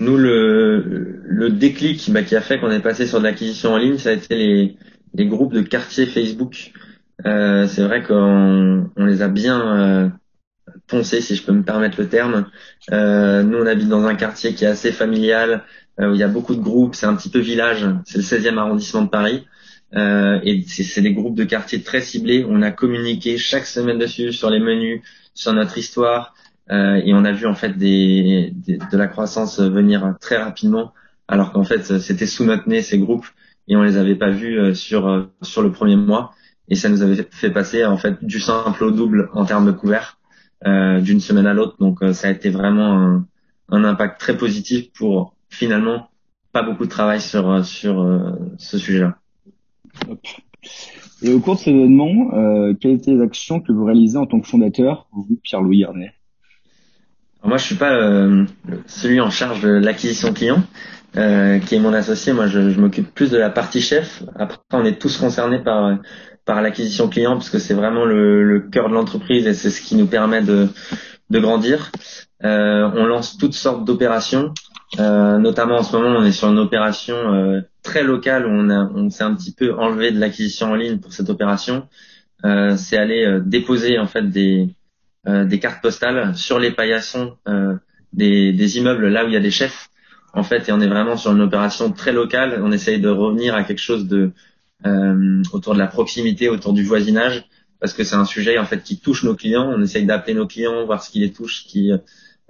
Nous, 0.00 0.16
le, 0.16 1.20
le 1.24 1.50
déclic 1.50 2.10
bah, 2.10 2.22
qui 2.22 2.36
a 2.36 2.40
fait 2.40 2.60
qu'on 2.60 2.70
est 2.70 2.80
passé 2.80 3.06
sur 3.06 3.18
de 3.18 3.24
l'acquisition 3.24 3.72
en 3.72 3.78
ligne, 3.78 3.98
ça 3.98 4.10
a 4.10 4.12
été 4.12 4.36
les, 4.36 4.76
les 5.14 5.26
groupes 5.26 5.52
de 5.52 5.60
quartier 5.62 6.06
Facebook. 6.06 6.72
Euh, 7.26 7.66
c'est 7.66 7.82
vrai 7.82 8.02
qu'on 8.02 8.90
on 8.96 9.04
les 9.04 9.22
a 9.22 9.28
bien 9.28 9.76
euh, 9.76 10.08
poncés, 10.86 11.20
si 11.20 11.34
je 11.34 11.42
peux 11.42 11.52
me 11.52 11.62
permettre 11.62 12.00
le 12.00 12.08
terme. 12.08 12.46
Euh, 12.92 13.42
nous, 13.42 13.58
on 13.58 13.66
habite 13.66 13.88
dans 13.88 14.04
un 14.04 14.14
quartier 14.14 14.54
qui 14.54 14.64
est 14.64 14.68
assez 14.68 14.92
familial, 14.92 15.64
euh, 16.00 16.10
où 16.10 16.14
il 16.14 16.20
y 16.20 16.22
a 16.22 16.28
beaucoup 16.28 16.54
de 16.54 16.62
groupes. 16.62 16.94
C'est 16.94 17.06
un 17.06 17.14
petit 17.14 17.30
peu 17.30 17.40
village. 17.40 17.86
C'est 18.04 18.18
le 18.18 18.24
16e 18.24 18.56
arrondissement 18.58 19.02
de 19.02 19.10
Paris. 19.10 19.46
Euh, 19.94 20.38
et 20.42 20.62
c'est 20.66 21.00
des 21.00 21.14
groupes 21.14 21.34
de 21.34 21.44
quartier 21.44 21.82
très 21.82 22.00
ciblés. 22.00 22.44
On 22.48 22.62
a 22.62 22.70
communiqué 22.70 23.38
chaque 23.38 23.66
semaine 23.66 23.98
dessus 23.98 24.32
sur 24.32 24.50
les 24.50 24.60
menus, 24.60 25.02
sur 25.34 25.52
notre 25.52 25.78
histoire. 25.78 26.34
Euh, 26.70 27.00
et 27.04 27.14
on 27.14 27.24
a 27.24 27.32
vu 27.32 27.46
en 27.46 27.54
fait 27.54 27.76
des, 27.76 28.52
de 28.66 28.96
la 28.96 29.06
croissance 29.06 29.60
venir 29.60 30.16
très 30.20 30.36
rapidement, 30.36 30.92
alors 31.26 31.52
qu'en 31.52 31.64
fait 31.64 31.98
c'était 31.98 32.26
sous 32.26 32.44
notre 32.44 32.68
nez 32.68 32.82
ces 32.82 32.98
groupes 32.98 33.26
et 33.68 33.76
on 33.76 33.82
les 33.82 33.96
avait 33.96 34.16
pas 34.16 34.30
vus 34.30 34.58
euh, 34.58 34.74
sur 34.74 35.08
euh, 35.08 35.32
sur 35.42 35.62
le 35.62 35.72
premier 35.72 35.96
mois. 35.96 36.32
Et 36.68 36.74
ça 36.74 36.90
nous 36.90 37.02
avait 37.02 37.26
fait 37.30 37.50
passer 37.50 37.84
en 37.84 37.96
fait 37.96 38.22
du 38.22 38.40
simple 38.40 38.84
au 38.84 38.90
double 38.90 39.30
en 39.32 39.46
termes 39.46 39.66
de 39.66 39.72
couverts 39.72 40.18
euh, 40.66 41.00
d'une 41.00 41.20
semaine 41.20 41.46
à 41.46 41.54
l'autre. 41.54 41.76
Donc 41.80 42.00
ça 42.12 42.28
a 42.28 42.30
été 42.30 42.50
vraiment 42.50 42.92
un, 42.92 43.26
un, 43.70 43.84
impact 43.84 44.20
très 44.20 44.36
positif 44.36 44.92
pour 44.92 45.34
finalement 45.48 46.10
pas 46.52 46.62
beaucoup 46.62 46.84
de 46.84 46.90
travail 46.90 47.22
sur 47.22 47.64
sur 47.64 48.06
ce 48.58 48.76
sujet-là. 48.76 49.18
Et 51.22 51.32
au 51.32 51.40
cours 51.40 51.56
de 51.56 51.60
ces 51.60 51.70
événements, 51.70 52.32
euh, 52.32 52.74
quelles 52.80 52.92
étaient 52.92 53.12
les 53.12 53.22
actions 53.22 53.60
que 53.60 53.72
vous 53.72 53.84
réalisez 53.84 54.18
en 54.18 54.26
tant 54.26 54.40
que 54.40 54.46
fondateur, 54.46 55.08
vous, 55.12 55.26
Pierre-Louis 55.42 55.84
Moi, 57.44 57.56
je 57.56 57.64
suis 57.64 57.76
pas 57.76 57.92
euh, 57.92 58.44
celui 58.86 59.20
en 59.20 59.30
charge 59.30 59.60
de 59.62 59.68
l'acquisition 59.68 60.32
client, 60.32 60.62
euh, 61.16 61.58
qui 61.60 61.76
est 61.76 61.78
mon 61.78 61.92
associé. 61.92 62.32
Moi, 62.32 62.46
je, 62.48 62.70
je 62.70 62.80
m'occupe 62.80 63.14
plus 63.14 63.30
de 63.30 63.38
la 63.38 63.48
partie 63.50 63.80
chef. 63.80 64.22
Après, 64.36 64.58
on 64.72 64.84
est 64.84 65.00
tous 65.00 65.16
concernés 65.16 65.60
par 65.60 65.98
par 66.44 66.62
l'acquisition 66.62 67.08
client 67.08 67.34
parce 67.34 67.50
que 67.50 67.58
c'est 67.58 67.74
vraiment 67.74 68.06
le, 68.06 68.42
le 68.42 68.60
cœur 68.60 68.88
de 68.88 68.94
l'entreprise 68.94 69.46
et 69.46 69.52
c'est 69.52 69.68
ce 69.68 69.82
qui 69.82 69.96
nous 69.96 70.06
permet 70.06 70.42
de 70.42 70.68
de 71.30 71.38
grandir. 71.38 71.92
Euh, 72.44 72.90
on 72.94 73.04
lance 73.04 73.36
toutes 73.36 73.54
sortes 73.54 73.84
d'opérations. 73.84 74.54
Euh, 74.98 75.36
notamment 75.36 75.76
en 75.76 75.82
ce 75.82 75.94
moment, 75.94 76.18
on 76.18 76.24
est 76.24 76.32
sur 76.32 76.48
une 76.48 76.58
opération 76.58 77.14
euh, 77.16 77.60
très 77.82 78.02
locale 78.02 78.46
où 78.46 78.50
on, 78.50 78.70
a, 78.70 78.90
on 78.94 79.10
s'est 79.10 79.24
un 79.24 79.34
petit 79.34 79.52
peu 79.52 79.74
enlevé 79.74 80.10
de 80.10 80.18
l'acquisition 80.18 80.72
en 80.72 80.74
ligne 80.74 80.98
pour 80.98 81.12
cette 81.12 81.28
opération. 81.28 81.86
c'est 82.42 82.96
aller 82.96 83.40
déposer 83.44 83.98
en 83.98 84.06
fait 84.06 84.30
des 84.30 84.68
euh, 84.68 84.77
des 85.28 85.58
cartes 85.58 85.82
postales 85.82 86.34
sur 86.36 86.58
les 86.58 86.70
paillassons 86.70 87.36
euh, 87.48 87.74
des, 88.12 88.52
des, 88.52 88.78
immeubles 88.78 89.08
là 89.08 89.24
où 89.24 89.28
il 89.28 89.34
y 89.34 89.36
a 89.36 89.40
des 89.40 89.50
chefs. 89.50 89.90
En 90.32 90.42
fait 90.42 90.68
et 90.68 90.72
on 90.72 90.80
est 90.80 90.88
vraiment 90.88 91.16
sur 91.16 91.32
une 91.32 91.40
opération 91.40 91.92
très 91.92 92.12
locale. 92.12 92.60
On 92.62 92.72
essaye 92.72 93.00
de 93.00 93.08
revenir 93.08 93.54
à 93.54 93.64
quelque 93.64 93.80
chose 93.80 94.06
de 94.06 94.32
euh, 94.86 95.42
autour 95.52 95.74
de 95.74 95.78
la 95.78 95.88
proximité 95.88 96.48
autour 96.48 96.72
du 96.72 96.84
voisinage 96.84 97.44
parce 97.80 97.92
que 97.92 98.04
c'est 98.04 98.14
un 98.14 98.24
sujet 98.24 98.58
en 98.58 98.64
fait 98.64 98.82
qui 98.82 98.98
touche 98.98 99.24
nos 99.24 99.34
clients. 99.34 99.70
On 99.74 99.82
essaye 99.82 100.06
d'appeler 100.06 100.34
nos 100.34 100.46
clients 100.46 100.84
voir 100.86 101.02
ce 101.02 101.10
qui 101.10 101.20
les 101.20 101.32
touche 101.32 101.64
ce 101.64 101.68
qui 101.68 101.92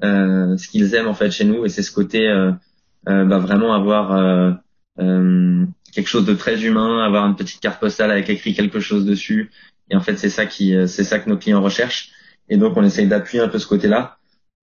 euh, 0.04 0.56
ce 0.56 0.68
qu'ils 0.68 0.94
aiment 0.94 1.08
en 1.08 1.14
fait 1.14 1.30
chez 1.30 1.44
nous. 1.44 1.64
Et 1.64 1.68
c'est 1.68 1.82
ce 1.82 1.92
côté 1.92 2.28
euh, 2.28 2.52
bah, 3.04 3.38
vraiment 3.38 3.74
avoir 3.74 4.58
quelque 4.96 6.08
chose 6.08 6.26
de 6.26 6.34
très 6.34 6.64
humain 6.64 7.02
avoir 7.04 7.26
une 7.26 7.36
petite 7.36 7.60
carte 7.60 7.80
postale 7.80 8.10
avec 8.10 8.28
écrit 8.28 8.54
quelque 8.54 8.80
chose 8.80 9.04
dessus. 9.04 9.50
Et 9.90 9.96
en 9.96 10.00
fait 10.00 10.16
c'est 10.16 10.30
ça 10.30 10.46
qui 10.46 10.74
c'est 10.86 11.04
ça 11.04 11.18
que 11.18 11.30
nos 11.30 11.38
clients 11.38 11.62
recherchent 11.62 12.10
Et 12.48 12.56
donc 12.56 12.76
on 12.76 12.84
essaye 12.84 13.08
d'appuyer 13.08 13.42
un 13.42 13.48
peu 13.48 13.58
ce 13.58 13.66
côté-là, 13.66 14.18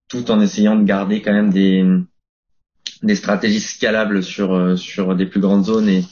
tout 0.08 0.30
en 0.30 0.40
essayant 0.40 0.76
de 0.76 0.84
garder 0.84 1.22
quand 1.22 1.32
même 1.32 1.50
des 1.50 1.84
des 3.02 3.14
stratégies 3.14 3.60
scalables 3.60 4.22
sur 4.22 4.78
sur 4.78 5.14
des 5.14 5.26
plus 5.26 5.40
grandes 5.40 5.64
zones 5.64 5.88
et 5.88 6.04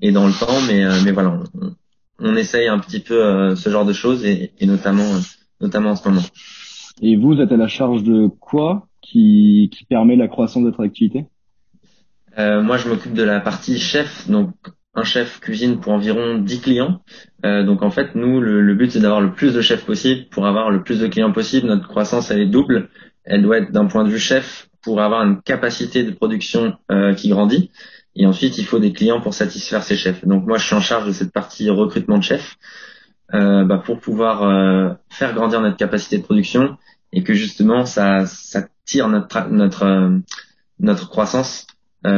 et 0.00 0.12
dans 0.12 0.26
le 0.26 0.32
temps. 0.32 0.60
Mais 0.66 0.84
mais 1.04 1.12
voilà, 1.12 1.40
on, 1.54 1.74
on 2.18 2.36
essaye 2.36 2.68
un 2.68 2.78
petit 2.78 3.00
peu 3.00 3.54
ce 3.56 3.70
genre 3.70 3.84
de 3.84 3.92
choses 3.92 4.24
et, 4.24 4.52
et 4.58 4.66
notamment 4.66 5.10
notamment 5.60 5.90
en 5.90 5.96
ce 5.96 6.08
moment. 6.08 6.22
Et 7.02 7.16
vous 7.16 7.40
êtes 7.40 7.52
à 7.52 7.56
la 7.56 7.68
charge 7.68 8.02
de 8.02 8.26
quoi 8.26 8.88
qui, 9.00 9.70
qui 9.72 9.84
permet 9.84 10.16
la 10.16 10.28
croissance 10.28 10.62
de 10.62 10.68
votre 10.68 10.84
activité? 10.84 11.26
Euh, 12.38 12.62
Moi, 12.62 12.76
je 12.76 12.88
m'occupe 12.88 13.14
de 13.14 13.22
la 13.22 13.40
partie 13.40 13.78
chef, 13.78 14.28
donc 14.28 14.50
un 14.94 15.04
chef 15.04 15.40
cuisine 15.40 15.80
pour 15.80 15.92
environ 15.92 16.38
10 16.38 16.60
clients. 16.60 17.02
Euh, 17.44 17.64
donc 17.64 17.82
en 17.82 17.90
fait, 17.90 18.14
nous, 18.14 18.40
le, 18.40 18.74
but, 18.74 18.90
c'est 18.90 19.00
d'avoir 19.00 19.20
le 19.20 19.32
plus 19.32 19.54
de 19.54 19.60
chefs 19.60 19.84
possible 19.84 20.28
pour 20.30 20.46
avoir 20.46 20.70
le 20.70 20.82
plus 20.82 21.00
de 21.00 21.06
clients 21.06 21.32
possible. 21.32 21.68
Notre 21.68 21.88
croissance, 21.88 22.30
elle 22.30 22.40
est 22.40 22.46
double. 22.46 22.88
Elle 23.24 23.42
doit 23.42 23.58
être 23.58 23.70
d'un 23.70 23.86
point 23.86 24.04
de 24.04 24.10
vue 24.10 24.18
chef 24.18 24.68
pour 24.82 25.00
avoir 25.00 25.22
une 25.22 25.40
capacité 25.42 26.02
de 26.02 26.10
production 26.10 26.76
euh, 26.90 27.14
qui 27.14 27.28
grandit. 27.28 27.70
Et 28.16 28.26
ensuite, 28.26 28.58
il 28.58 28.64
faut 28.64 28.80
des 28.80 28.92
clients 28.92 29.20
pour 29.20 29.34
satisfaire 29.34 29.82
ces 29.84 29.96
chefs. 29.96 30.24
Donc 30.26 30.44
moi, 30.46 30.58
je 30.58 30.66
suis 30.66 30.74
en 30.74 30.80
charge 30.80 31.06
de 31.06 31.12
cette 31.12 31.32
partie 31.32 31.70
recrutement 31.70 32.18
de 32.18 32.24
chefs 32.24 32.56
euh, 33.34 33.64
bah, 33.64 33.78
pour 33.84 34.00
pouvoir 34.00 34.42
euh, 34.42 34.92
faire 35.08 35.32
grandir 35.34 35.60
notre 35.60 35.76
capacité 35.76 36.18
de 36.18 36.24
production 36.24 36.76
et 37.12 37.22
que 37.22 37.34
justement 37.34 37.84
ça, 37.86 38.26
ça 38.26 38.66
tire 38.84 39.08
notre 39.08 39.48
notre 39.48 40.10
notre 40.78 41.08
croissance 41.08 41.66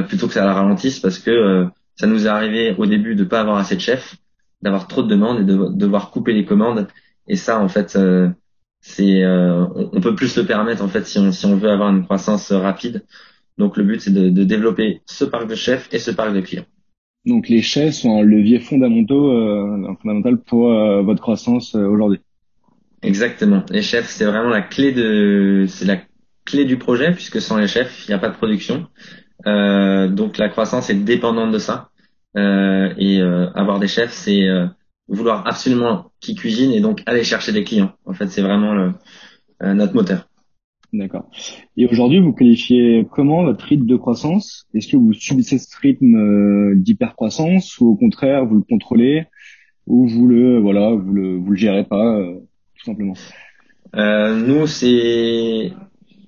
plutôt 0.06 0.28
que 0.28 0.34
ça 0.34 0.44
la 0.44 0.54
ralentisse 0.54 1.00
parce 1.00 1.18
que 1.18 1.66
ça 1.96 2.06
nous 2.06 2.26
est 2.26 2.30
arrivé 2.30 2.74
au 2.78 2.86
début 2.86 3.14
de 3.14 3.24
pas 3.24 3.40
avoir 3.40 3.56
assez 3.56 3.76
de 3.76 3.80
chefs, 3.80 4.16
d'avoir 4.62 4.88
trop 4.88 5.02
de 5.02 5.08
demandes 5.08 5.40
et 5.40 5.44
de 5.44 5.68
devoir 5.72 6.10
couper 6.10 6.32
les 6.32 6.44
commandes 6.44 6.88
et 7.28 7.36
ça 7.36 7.60
en 7.60 7.68
fait 7.68 7.98
c'est 8.80 9.24
on, 9.24 9.90
on, 9.92 10.00
peut 10.00 10.14
plus 10.14 10.36
le 10.36 10.44
permettre 10.44 10.82
en 10.82 10.88
fait 10.88 11.06
si 11.06 11.18
on 11.18 11.30
si 11.32 11.46
on 11.46 11.56
veut 11.56 11.70
avoir 11.70 11.90
une 11.90 12.04
croissance 12.04 12.52
rapide. 12.52 13.04
Donc 13.58 13.76
le 13.76 13.84
but 13.84 14.00
c'est 14.00 14.12
de, 14.12 14.30
de 14.30 14.44
développer 14.44 15.02
ce 15.06 15.24
parc 15.24 15.46
de 15.46 15.54
chefs 15.54 15.88
et 15.92 15.98
ce 15.98 16.10
parc 16.10 16.34
de 16.34 16.40
clients. 16.40 16.66
Donc 17.24 17.48
les 17.48 17.62
chefs 17.62 17.94
sont 17.94 18.18
un 18.18 18.22
levier 18.22 18.58
fondamental, 18.58 19.96
fondamental 20.02 20.38
pour 20.38 20.68
votre 21.04 21.20
croissance 21.20 21.74
aujourd'hui. 21.74 22.20
Exactement. 23.02 23.64
Les 23.70 23.82
chefs, 23.82 24.08
c'est 24.08 24.24
vraiment 24.24 24.48
la 24.48 24.62
clé 24.62 24.92
de, 24.92 25.66
c'est 25.68 25.84
la 25.84 26.00
clé 26.44 26.64
du 26.64 26.78
projet 26.78 27.12
puisque 27.12 27.40
sans 27.40 27.58
les 27.58 27.66
chefs, 27.66 28.06
il 28.06 28.10
n'y 28.10 28.14
a 28.14 28.18
pas 28.18 28.28
de 28.28 28.36
production. 28.36 28.86
Euh, 29.46 30.08
donc 30.08 30.38
la 30.38 30.48
croissance 30.48 30.90
est 30.90 30.94
dépendante 30.94 31.52
de 31.52 31.58
ça. 31.58 31.88
Euh, 32.36 32.92
et 32.96 33.20
euh, 33.20 33.50
avoir 33.54 33.78
des 33.78 33.88
chefs, 33.88 34.12
c'est 34.12 34.44
euh, 34.44 34.66
vouloir 35.08 35.46
absolument 35.46 36.12
qu'ils 36.20 36.36
cuisinent 36.36 36.72
et 36.72 36.80
donc 36.80 37.02
aller 37.06 37.24
chercher 37.24 37.52
des 37.52 37.64
clients. 37.64 37.92
En 38.06 38.14
fait, 38.14 38.28
c'est 38.28 38.42
vraiment 38.42 38.74
le, 38.74 38.92
euh, 39.62 39.74
notre 39.74 39.94
moteur. 39.94 40.28
D'accord. 40.92 41.30
Et 41.76 41.86
aujourd'hui, 41.86 42.20
vous 42.20 42.32
qualifiez 42.32 43.06
comment 43.10 43.44
votre 43.44 43.64
rythme 43.64 43.86
de 43.86 43.96
croissance? 43.96 44.66
Est-ce 44.74 44.88
que 44.88 44.96
vous 44.96 45.14
subissez 45.14 45.58
ce 45.58 45.74
rythme 45.80 46.74
d'hypercroissance 46.76 47.78
ou 47.80 47.88
au 47.88 47.96
contraire 47.96 48.44
vous 48.44 48.56
le 48.56 48.62
contrôlez? 48.62 49.24
Ou 49.86 50.06
vous 50.06 50.28
le 50.28 50.58
voilà 50.58 50.90
vous 50.90 51.12
le 51.12 51.36
vous 51.36 51.50
le 51.50 51.56
gérez 51.56 51.84
pas 51.84 52.20
simplement? 52.84 53.14
Euh, 53.94 54.34
Nous, 54.34 54.66
c'est 54.66 55.72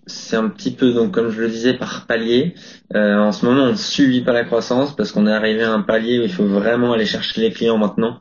c'est 0.06 0.36
un 0.36 0.48
petit 0.48 0.72
peu 0.72 0.92
donc 0.92 1.12
comme 1.12 1.30
je 1.30 1.40
le 1.40 1.48
disais 1.48 1.74
par 1.74 2.06
palier. 2.06 2.54
Euh, 2.94 3.16
en 3.18 3.32
ce 3.32 3.46
moment, 3.46 3.62
on 3.62 3.70
ne 3.72 3.76
subit 3.76 4.22
pas 4.22 4.32
la 4.32 4.44
croissance 4.44 4.94
parce 4.94 5.12
qu'on 5.12 5.26
est 5.26 5.32
arrivé 5.32 5.62
à 5.62 5.72
un 5.72 5.82
palier 5.82 6.18
où 6.18 6.22
il 6.22 6.32
faut 6.32 6.46
vraiment 6.46 6.92
aller 6.92 7.06
chercher 7.06 7.40
les 7.40 7.52
clients 7.52 7.78
maintenant 7.78 8.20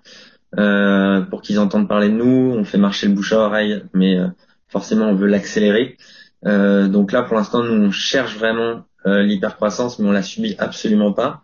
euh, 0.57 1.21
pour 1.21 1.41
qu'ils 1.41 1.59
entendent 1.59 1.87
parler 1.87 2.09
de 2.09 2.13
nous. 2.13 2.55
On 2.57 2.63
fait 2.63 2.77
marcher 2.77 3.07
le 3.07 3.13
bouche 3.13 3.33
à 3.33 3.39
oreille, 3.39 3.83
mais 3.93 4.17
euh, 4.17 4.27
forcément, 4.67 5.05
on 5.05 5.15
veut 5.15 5.27
l'accélérer. 5.27 5.97
Euh, 6.45 6.87
donc 6.87 7.11
là, 7.11 7.23
pour 7.23 7.35
l'instant, 7.35 7.63
nous 7.63 7.87
on 7.87 7.91
cherche 7.91 8.37
vraiment 8.37 8.85
euh, 9.05 9.23
l'hypercroissance, 9.23 9.99
mais 9.99 10.07
on 10.07 10.11
la 10.11 10.23
subit 10.23 10.55
absolument 10.59 11.13
pas. 11.13 11.43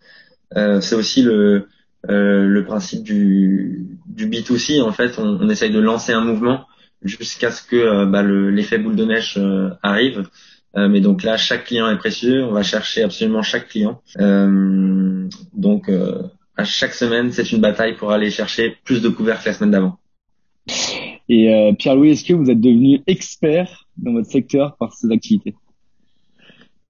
c'est 0.56 0.96
aussi 0.96 1.22
le 1.22 1.68
le 2.08 2.62
principe 2.62 3.04
du, 3.04 3.86
du 4.06 4.30
B2C. 4.30 4.82
En 4.82 4.94
fait, 4.94 5.20
on, 5.20 5.38
on 5.42 5.50
essaye 5.50 5.72
de 5.72 5.80
lancer 5.80 6.14
un 6.14 6.24
mouvement 6.24 6.66
jusqu'à 7.04 7.52
ce 7.52 7.64
que 7.64 7.76
euh, 7.76 8.06
bah, 8.06 8.24
l'effet 8.24 8.78
boule 8.78 8.96
de 8.96 9.06
neige 9.06 9.36
euh, 9.38 9.70
arrive. 9.84 10.30
Euh, 10.78 10.88
mais 10.88 11.02
donc 11.02 11.24
là, 11.24 11.38
chaque 11.38 11.66
client 11.66 11.90
est 11.90 11.98
précieux. 11.98 12.44
On 12.44 12.52
va 12.52 12.64
chercher 12.64 13.04
absolument 13.04 13.42
chaque 13.42 13.68
client. 13.70 14.02
donc 15.54 15.90
à 16.58 16.66
chaque 16.66 16.94
semaine, 16.94 17.32
c'est 17.32 17.52
une 17.52 17.62
bataille 17.62 17.96
pour 17.96 18.12
aller 18.12 18.30
chercher 18.30 18.78
plus 18.84 19.02
de 19.02 19.10
couverts 19.10 19.42
que 19.42 19.50
la 19.50 19.54
semaine 19.54 19.72
d'avant. 19.72 19.98
Et 21.30 21.74
Pierre-Louis, 21.80 22.12
est-ce 22.12 22.26
que 22.26 22.34
vous 22.34 22.50
êtes 22.50 22.60
devenu 22.60 23.02
expert 23.08 23.86
dans 23.98 24.14
votre 24.14 24.30
secteur 24.30 24.76
par 24.78 24.94
ces 24.94 25.12
activités? 25.12 25.56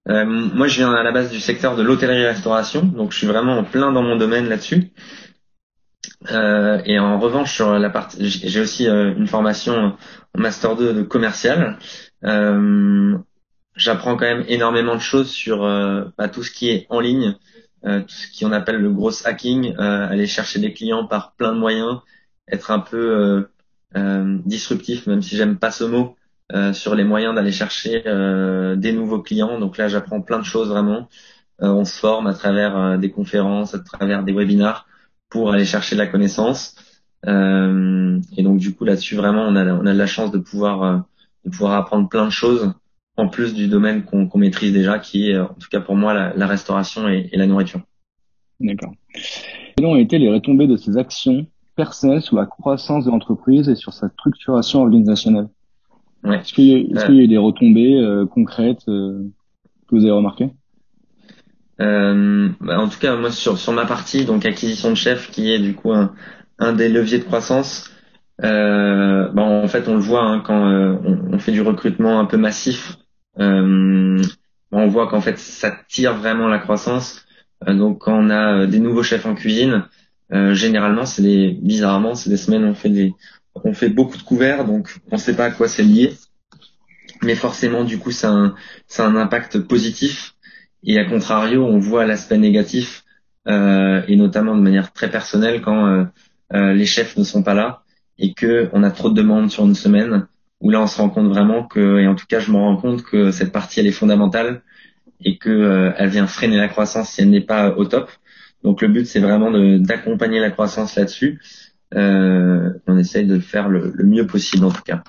Euh, 0.08 0.24
Moi, 0.24 0.66
je 0.68 0.78
viens 0.78 0.92
à 0.92 1.02
la 1.02 1.12
base 1.12 1.30
du 1.30 1.40
secteur 1.40 1.76
de 1.76 1.82
l'hôtellerie-restauration, 1.82 2.82
donc 2.82 3.12
je 3.12 3.18
suis 3.18 3.26
vraiment 3.26 3.58
en 3.58 3.64
plein 3.64 3.92
dans 3.92 4.02
mon 4.02 4.16
domaine 4.16 4.48
là-dessus. 4.48 4.90
Euh, 6.28 6.82
et 6.84 6.98
en 6.98 7.18
revanche, 7.18 7.54
sur 7.54 7.78
la 7.78 7.90
partie, 7.90 8.28
j'ai 8.28 8.60
aussi 8.60 8.86
euh, 8.86 9.14
une 9.16 9.26
formation 9.26 9.96
en 10.34 10.40
master 10.40 10.76
2 10.76 10.92
de 10.94 11.02
commercial. 11.02 11.78
Euh, 12.24 13.16
J'apprends 13.76 14.16
quand 14.16 14.26
même 14.26 14.44
énormément 14.48 14.94
de 14.94 15.00
choses 15.00 15.30
sur 15.30 15.64
euh, 15.64 16.04
bah, 16.18 16.28
tout 16.28 16.42
ce 16.42 16.50
qui 16.50 16.68
est 16.68 16.86
en 16.90 17.00
ligne, 17.00 17.36
tout 17.82 18.04
ce 18.08 18.38
qu'on 18.38 18.52
appelle 18.52 18.76
le 18.76 18.90
gros 18.90 19.26
hacking, 19.26 19.74
aller 19.78 20.26
chercher 20.26 20.58
des 20.58 20.74
clients 20.74 21.06
par 21.06 21.32
plein 21.32 21.54
de 21.54 21.58
moyens, 21.58 22.00
être 22.46 22.72
un 22.72 22.80
peu 22.80 23.48
disruptif, 24.44 25.06
même 25.06 25.22
si 25.22 25.34
j'aime 25.34 25.56
pas 25.56 25.70
ce 25.70 25.84
mot, 25.84 26.14
sur 26.74 26.94
les 26.94 27.04
moyens 27.04 27.34
d'aller 27.34 27.52
chercher 27.52 28.02
des 28.76 28.92
nouveaux 28.92 29.22
clients. 29.22 29.58
Donc 29.58 29.78
là, 29.78 29.88
j'apprends 29.88 30.20
plein 30.20 30.40
de 30.40 30.44
choses 30.44 30.68
vraiment. 30.68 31.08
on 31.60 31.86
se 31.86 31.98
forme 31.98 32.26
à 32.26 32.34
travers 32.34 32.98
des 32.98 33.10
conférences, 33.10 33.74
à 33.74 33.78
travers 33.78 34.24
des 34.24 34.32
webinars 34.32 34.86
pour 35.30 35.52
aller 35.52 35.64
chercher 35.64 35.96
de 35.96 36.00
la 36.00 36.06
connaissance. 36.06 36.74
Euh, 37.26 38.18
et 38.36 38.42
donc 38.42 38.58
du 38.58 38.74
coup 38.74 38.84
là-dessus 38.84 39.14
vraiment 39.14 39.42
on 39.42 39.54
a 39.54 39.64
on 39.74 39.84
a 39.84 39.92
de 39.92 39.98
la 39.98 40.06
chance 40.06 40.30
de 40.30 40.38
pouvoir 40.38 40.82
euh, 40.82 40.98
de 41.44 41.50
pouvoir 41.50 41.74
apprendre 41.74 42.08
plein 42.08 42.24
de 42.24 42.30
choses 42.30 42.72
en 43.18 43.28
plus 43.28 43.52
du 43.52 43.68
domaine 43.68 44.04
qu'on 44.04 44.38
maîtrise 44.38 44.72
déjà 44.72 44.98
qui 44.98 45.30
est 45.30 45.38
en 45.38 45.52
tout 45.52 45.68
cas 45.70 45.80
pour 45.80 45.96
moi 45.96 46.14
la, 46.14 46.34
la 46.34 46.46
restauration 46.46 47.08
et, 47.10 47.28
et, 47.30 47.36
la 47.36 47.46
nourriture. 47.46 47.82
D'accord. 48.58 48.94
Quelles 49.76 49.86
ont 49.86 49.96
été 49.96 50.18
les 50.18 50.30
retombées 50.30 50.66
de 50.66 50.78
ces 50.78 50.96
actions 50.96 51.46
personnelles 51.76 52.22
sur 52.22 52.36
la 52.36 52.46
croissance 52.46 53.04
de 53.04 53.10
l'entreprise 53.10 53.68
et 53.68 53.74
sur 53.74 53.92
sa 53.92 54.08
structuration 54.08 54.80
organisationnelle? 54.80 55.48
Ouais. 56.24 56.38
Est-ce 56.38 56.52
qu'il 56.52 56.64
y, 56.64 56.72
est 56.72 56.86
qu 56.86 57.12
y, 57.14 57.20
a 57.20 57.22
eu 57.24 57.28
des 57.28 57.38
retombées 57.38 57.96
euh, 57.96 58.26
concrètes 58.26 58.88
euh, 58.88 59.26
que 59.88 59.96
vous 59.96 60.04
avez 60.04 60.12
remarquées? 60.12 60.44
euh, 60.44 60.59
bah, 61.80 62.78
en 62.78 62.88
tout 62.88 62.98
cas, 62.98 63.16
moi 63.16 63.30
sur, 63.30 63.58
sur 63.58 63.72
ma 63.72 63.86
partie, 63.86 64.24
donc 64.24 64.46
acquisition 64.46 64.90
de 64.90 64.96
chef, 64.96 65.30
qui 65.30 65.52
est 65.52 65.58
du 65.58 65.74
coup 65.74 65.92
un, 65.92 66.14
un 66.58 66.72
des 66.72 66.88
leviers 66.88 67.18
de 67.18 67.24
croissance, 67.24 67.90
euh, 68.44 69.28
bah, 69.32 69.42
en 69.42 69.68
fait 69.68 69.88
on 69.88 69.94
le 69.94 70.00
voit 70.00 70.22
hein, 70.22 70.40
quand 70.40 70.66
euh, 70.66 70.96
on, 71.04 71.34
on, 71.34 71.38
fait 71.38 71.52
du 71.52 71.60
recrutement 71.60 72.20
un 72.20 72.24
peu 72.24 72.36
massif, 72.36 72.96
euh, 73.38 74.22
on 74.72 74.86
voit 74.86 75.08
qu'en 75.08 75.20
fait 75.20 75.38
ça 75.38 75.72
tire 75.88 76.14
vraiment 76.14 76.48
la 76.48 76.58
croissance. 76.58 77.24
Euh, 77.68 77.74
donc 77.74 77.98
quand 78.00 78.14
on 78.14 78.30
a 78.30 78.66
des 78.66 78.78
nouveaux 78.78 79.02
chefs 79.02 79.26
en 79.26 79.34
cuisine, 79.34 79.84
généralement 80.52 81.06
c'est 81.06 81.22
des 81.22 81.58
bizarrement 81.60 82.14
c'est 82.14 82.30
des 82.30 82.36
semaines 82.36 82.64
où 82.64 82.68
on 82.68 82.74
fait 82.74 82.88
des 82.88 83.14
on 83.64 83.74
fait 83.74 83.88
beaucoup 83.88 84.16
de 84.16 84.22
couverts, 84.22 84.64
donc 84.64 84.96
on 85.10 85.16
ne 85.16 85.20
sait 85.20 85.34
pas 85.34 85.46
à 85.46 85.50
quoi 85.50 85.66
c'est 85.66 85.82
lié, 85.82 86.14
mais 87.22 87.34
forcément 87.34 87.82
du 87.82 87.98
coup 87.98 88.12
ça 88.12 88.30
un, 88.30 88.54
ça 88.86 89.04
a 89.04 89.08
un 89.08 89.16
impact 89.16 89.58
positif 89.58 90.36
et 90.84 90.98
à 90.98 91.04
contrario, 91.04 91.64
on 91.64 91.78
voit 91.78 92.06
l'aspect 92.06 92.38
négatif, 92.38 93.04
euh, 93.48 94.02
et 94.08 94.16
notamment 94.16 94.56
de 94.56 94.62
manière 94.62 94.92
très 94.92 95.10
personnelle, 95.10 95.60
quand 95.60 95.86
euh, 95.86 96.04
euh, 96.52 96.72
les 96.72 96.86
chefs 96.86 97.16
ne 97.16 97.24
sont 97.24 97.42
pas 97.42 97.54
là 97.54 97.82
et 98.18 98.34
que 98.34 98.68
on 98.72 98.82
a 98.82 98.90
trop 98.90 99.10
de 99.10 99.14
demandes 99.14 99.50
sur 99.50 99.64
une 99.64 99.74
semaine, 99.74 100.26
où 100.60 100.70
là 100.70 100.80
on 100.80 100.86
se 100.86 100.98
rend 101.00 101.08
compte 101.08 101.28
vraiment 101.28 101.64
que, 101.66 102.00
et 102.00 102.06
en 102.06 102.14
tout 102.14 102.26
cas 102.26 102.38
je 102.38 102.50
me 102.50 102.56
rends 102.56 102.76
compte 102.76 103.02
que 103.02 103.30
cette 103.30 103.52
partie 103.52 103.80
elle 103.80 103.86
est 103.86 103.92
fondamentale 103.92 104.62
et 105.24 105.38
que 105.38 105.50
euh, 105.50 105.92
elle 105.96 106.10
vient 106.10 106.26
freiner 106.26 106.58
la 106.58 106.68
croissance 106.68 107.10
si 107.10 107.22
elle 107.22 107.30
n'est 107.30 107.40
pas 107.40 107.74
au 107.76 107.84
top. 107.86 108.10
Donc 108.62 108.82
le 108.82 108.88
but 108.88 109.06
c'est 109.06 109.20
vraiment 109.20 109.50
d'accompagner 109.78 110.38
la 110.38 110.50
croissance 110.50 110.96
là-dessus. 110.96 111.40
Euh, 111.94 112.70
on 112.86 112.98
essaye 112.98 113.26
de 113.26 113.38
faire 113.38 113.68
le, 113.68 113.90
le 113.94 114.04
mieux 114.04 114.26
possible 114.26 114.64
en 114.66 114.70
tout 114.70 114.82
cas. 114.82 115.02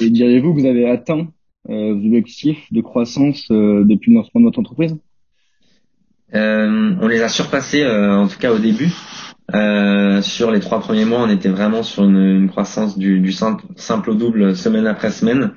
Et 0.00 0.10
diriez-vous 0.10 0.54
que 0.54 0.60
vous 0.60 0.66
avez 0.66 0.88
atteint 0.90 1.28
euh, 1.68 1.92
objectifs 1.92 2.72
de 2.72 2.80
croissance 2.80 3.50
euh, 3.50 3.84
depuis 3.84 4.12
le 4.12 4.18
lancement 4.18 4.40
de 4.40 4.46
votre 4.46 4.58
entreprise? 4.60 4.96
Euh, 6.34 6.94
On 7.00 7.08
les 7.08 7.22
a 7.22 7.28
surpassés, 7.28 7.86
en 7.86 8.28
tout 8.28 8.38
cas 8.38 8.52
au 8.52 8.58
début. 8.58 8.90
sur 10.22 10.50
les 10.50 10.60
trois 10.60 10.80
premiers 10.80 11.04
mois, 11.04 11.22
on 11.22 11.30
était 11.30 11.48
vraiment 11.48 11.82
sur 11.82 12.04
une, 12.04 12.48
croissance 12.48 12.98
du, 12.98 13.32
simple, 13.32 13.64
simple, 13.76 14.10
au 14.10 14.14
double 14.14 14.56
semaine 14.56 14.86
après 14.86 15.10
semaine. 15.10 15.52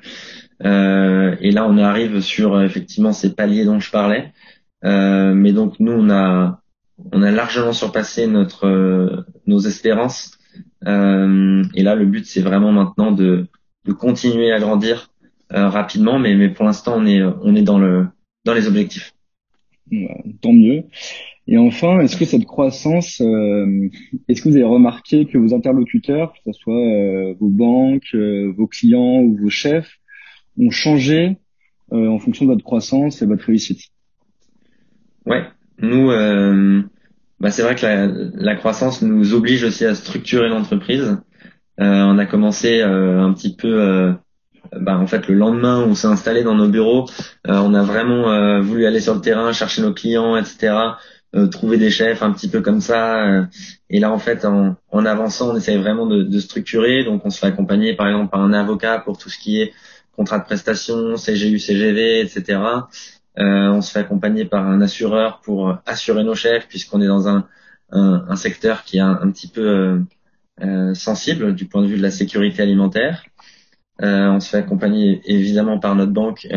et 0.62 1.50
là, 1.50 1.66
on 1.68 1.78
arrive 1.78 2.20
sur 2.20 2.60
effectivement 2.62 3.12
ces 3.12 3.34
paliers 3.34 3.64
dont 3.64 3.80
je 3.80 3.90
parlais. 3.90 4.32
mais 4.82 5.52
donc 5.52 5.80
nous, 5.80 5.92
on 5.92 6.10
a 6.10 6.60
on 7.12 7.22
a 7.22 7.30
largement 7.30 7.72
surpassé 7.72 8.26
notre 8.26 9.24
nos 9.46 9.58
espérances. 9.60 10.38
et 10.86 11.82
là, 11.82 11.94
le 11.94 12.04
but, 12.06 12.26
c'est 12.26 12.42
vraiment 12.42 12.72
maintenant 12.72 13.10
de 13.12 13.46
de 13.86 13.92
continuer 13.92 14.52
à 14.52 14.60
grandir 14.60 15.10
rapidement, 15.50 16.18
mais, 16.18 16.34
mais 16.36 16.48
pour 16.48 16.64
l'instant, 16.64 16.94
on 16.96 17.06
est, 17.06 17.22
on 17.22 17.54
est 17.54 17.62
dans, 17.62 17.78
le, 17.78 18.06
dans 18.44 18.54
les 18.54 18.66
objectifs. 18.66 19.12
tant 20.40 20.52
mieux. 20.52 20.84
Et 21.46 21.58
enfin, 21.58 21.98
est-ce 21.98 22.16
que 22.16 22.24
cette 22.24 22.44
croissance, 22.44 23.20
euh, 23.20 23.88
est-ce 24.28 24.40
que 24.40 24.48
vous 24.48 24.54
avez 24.54 24.64
remarqué 24.64 25.26
que 25.26 25.36
vos 25.36 25.52
interlocuteurs, 25.52 26.32
que 26.32 26.38
ce 26.46 26.52
soit 26.52 26.74
euh, 26.74 27.34
vos 27.40 27.48
banques, 27.48 28.14
euh, 28.14 28.52
vos 28.56 28.68
clients 28.68 29.20
ou 29.20 29.36
vos 29.36 29.50
chefs, 29.50 29.98
ont 30.58 30.70
changé 30.70 31.38
en 31.92 32.20
fonction 32.20 32.44
de 32.44 32.52
votre 32.52 32.62
croissance 32.62 33.20
et 33.20 33.26
votre 33.26 33.44
réussite? 33.46 33.80
Ouais, 35.26 35.42
nous, 35.80 36.06
bah 37.40 37.50
c'est 37.50 37.62
vrai 37.62 37.74
que 37.74 37.82
la, 37.82 38.06
la, 38.06 38.54
croissance 38.54 39.02
nous 39.02 39.34
oblige 39.34 39.64
aussi 39.64 39.84
à 39.84 39.96
structurer 39.96 40.48
l'entreprise. 40.48 41.18
on 41.78 42.16
a 42.16 42.26
commencé 42.26 42.80
un 42.80 43.32
petit 43.32 43.56
peu 43.56 44.14
bah, 44.78 44.98
en 44.98 45.06
fait 45.06 45.28
le 45.28 45.34
lendemain 45.34 45.82
où 45.82 45.88
on 45.88 45.94
s'est 45.94 46.06
installé 46.06 46.42
dans 46.42 46.54
nos 46.54 46.68
bureaux, 46.68 47.06
on 47.46 47.74
a 47.74 47.82
vraiment 47.82 48.60
voulu 48.60 48.86
aller 48.86 49.00
sur 49.00 49.14
le 49.14 49.20
terrain, 49.20 49.52
chercher 49.52 49.82
nos 49.82 49.92
clients, 49.92 50.36
etc. 50.36 50.72
Euh, 51.36 51.46
trouver 51.46 51.78
des 51.78 51.90
chefs 51.90 52.24
un 52.24 52.32
petit 52.32 52.48
peu 52.48 52.60
comme 52.60 52.80
ça. 52.80 53.24
Euh, 53.24 53.44
et 53.88 54.00
là, 54.00 54.10
en 54.10 54.18
fait, 54.18 54.44
en, 54.44 54.74
en 54.90 55.06
avançant, 55.06 55.52
on 55.52 55.56
essaye 55.56 55.76
vraiment 55.78 56.06
de, 56.06 56.24
de, 56.24 56.40
structurer. 56.40 57.04
Donc, 57.04 57.24
on 57.24 57.30
se 57.30 57.38
fait 57.38 57.46
accompagner, 57.46 57.94
par 57.94 58.08
exemple, 58.08 58.30
par 58.30 58.40
un 58.40 58.52
avocat 58.52 58.98
pour 58.98 59.16
tout 59.16 59.28
ce 59.30 59.38
qui 59.38 59.60
est 59.60 59.72
contrat 60.16 60.40
de 60.40 60.44
prestation, 60.44 61.14
CGU, 61.14 61.60
CGV, 61.60 62.20
etc. 62.20 62.58
Euh, 63.38 63.68
on 63.68 63.80
se 63.80 63.92
fait 63.92 64.00
accompagner 64.00 64.44
par 64.44 64.66
un 64.66 64.80
assureur 64.80 65.40
pour 65.40 65.78
assurer 65.86 66.24
nos 66.24 66.34
chefs, 66.34 66.66
puisqu'on 66.66 67.00
est 67.00 67.06
dans 67.06 67.28
un, 67.28 67.46
un, 67.92 68.24
un, 68.28 68.36
secteur 68.36 68.82
qui 68.82 68.96
est 68.96 69.00
un, 69.00 69.30
petit 69.30 69.46
peu 69.46 70.00
euh, 70.62 70.94
sensible 70.94 71.54
du 71.54 71.66
point 71.66 71.82
de 71.82 71.86
vue 71.86 71.96
de 71.96 72.02
la 72.02 72.10
sécurité 72.10 72.62
alimentaire. 72.62 73.22
On 74.02 74.40
se 74.40 74.48
fait 74.48 74.58
accompagner 74.58 75.20
évidemment 75.24 75.78
par 75.78 75.94
notre 75.94 76.12
banque 76.12 76.48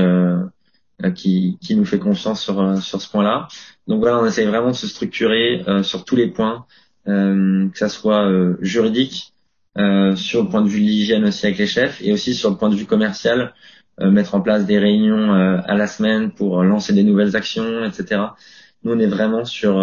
qui, 1.15 1.57
qui 1.61 1.75
nous 1.75 1.85
fait 1.85 1.99
confiance 1.99 2.41
sur, 2.41 2.81
sur 2.81 3.01
ce 3.01 3.09
point-là. 3.09 3.47
Donc 3.87 3.99
voilà, 3.99 4.19
on 4.19 4.25
essaye 4.25 4.45
vraiment 4.45 4.71
de 4.71 4.75
se 4.75 4.87
structurer 4.87 5.63
euh, 5.67 5.83
sur 5.83 6.05
tous 6.05 6.15
les 6.15 6.27
points, 6.27 6.65
euh, 7.07 7.69
que 7.69 7.77
ça 7.77 7.89
soit 7.89 8.25
euh, 8.29 8.57
juridique, 8.61 9.33
sur 10.15 10.43
le 10.43 10.49
point 10.49 10.61
de 10.61 10.69
vue 10.69 10.81
de 10.81 10.85
l'hygiène 10.85 11.25
aussi 11.25 11.47
avec 11.47 11.57
les 11.57 11.65
chefs, 11.65 11.99
et 12.03 12.13
aussi 12.13 12.35
sur 12.35 12.51
le 12.51 12.57
point 12.57 12.69
de 12.69 12.75
vue 12.75 12.85
commercial, 12.85 13.55
mettre 13.99 14.35
en 14.35 14.41
place 14.41 14.67
des 14.67 14.77
réunions 14.77 15.33
à 15.33 15.75
la 15.75 15.87
semaine 15.87 16.31
pour 16.31 16.63
lancer 16.63 16.93
des 16.93 17.03
nouvelles 17.03 17.35
actions, 17.35 17.83
etc. 17.83 18.21
Nous, 18.83 18.93
on 18.93 18.99
est 18.99 19.07
vraiment 19.07 19.45
sur 19.45 19.73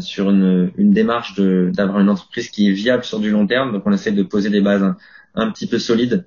sur 0.00 0.30
une, 0.30 0.72
une 0.78 0.92
démarche 0.92 1.38
d'avoir 1.38 2.00
une 2.00 2.08
entreprise 2.08 2.48
qui 2.48 2.68
est 2.68 2.72
viable 2.72 3.04
sur 3.04 3.20
du 3.20 3.30
long 3.30 3.46
terme. 3.46 3.72
Donc, 3.72 3.82
on 3.84 3.92
essaie 3.92 4.12
de 4.12 4.22
poser 4.22 4.48
des 4.48 4.62
bases 4.62 4.94
un, 5.34 5.50
petit 5.50 5.66
peu 5.66 5.78
solides 5.78 6.26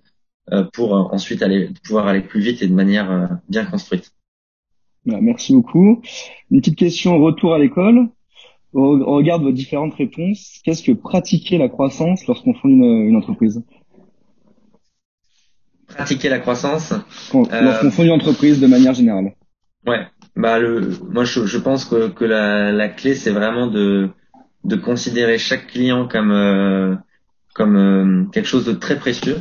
pour 0.73 0.93
ensuite 1.13 1.41
aller 1.41 1.69
pouvoir 1.83 2.07
aller 2.07 2.21
plus 2.21 2.41
vite 2.41 2.61
et 2.61 2.67
de 2.67 2.73
manière 2.73 3.39
bien 3.47 3.65
construite. 3.65 4.11
Bah, 5.05 5.17
merci 5.21 5.53
beaucoup. 5.53 6.01
Une 6.51 6.59
petite 6.61 6.77
question 6.77 7.17
retour 7.19 7.53
à 7.53 7.59
l'école. 7.59 8.09
On 8.73 9.15
regarde 9.15 9.43
vos 9.43 9.51
différentes 9.51 9.95
réponses. 9.95 10.61
Qu'est-ce 10.63 10.83
que 10.83 10.93
pratiquer 10.93 11.57
la 11.57 11.67
croissance 11.67 12.25
lorsqu'on 12.27 12.53
fonde 12.53 12.71
une, 12.71 13.15
entreprise? 13.15 13.61
Pratiquer 15.87 16.29
la 16.29 16.39
croissance 16.39 16.93
Lorsqu'on 17.33 17.45
euh, 17.51 17.91
fonde 17.91 18.05
une 18.05 18.13
entreprise 18.13 18.61
de 18.61 18.67
manière 18.67 18.93
générale. 18.93 19.35
Ouais. 19.85 20.05
Bah 20.37 20.59
le, 20.59 20.91
moi 21.09 21.25
je, 21.25 21.45
je 21.45 21.57
pense 21.57 21.83
que, 21.83 22.07
que 22.07 22.23
la, 22.23 22.71
la 22.71 22.87
clé 22.87 23.15
c'est 23.15 23.31
vraiment 23.31 23.67
de, 23.67 24.09
de 24.63 24.75
considérer 24.77 25.37
chaque 25.37 25.67
client 25.67 26.07
comme 26.07 26.31
euh, 26.31 26.95
comme 27.53 27.75
euh, 27.75 28.25
quelque 28.31 28.47
chose 28.47 28.65
de 28.65 28.71
très 28.71 28.97
précieux. 28.97 29.39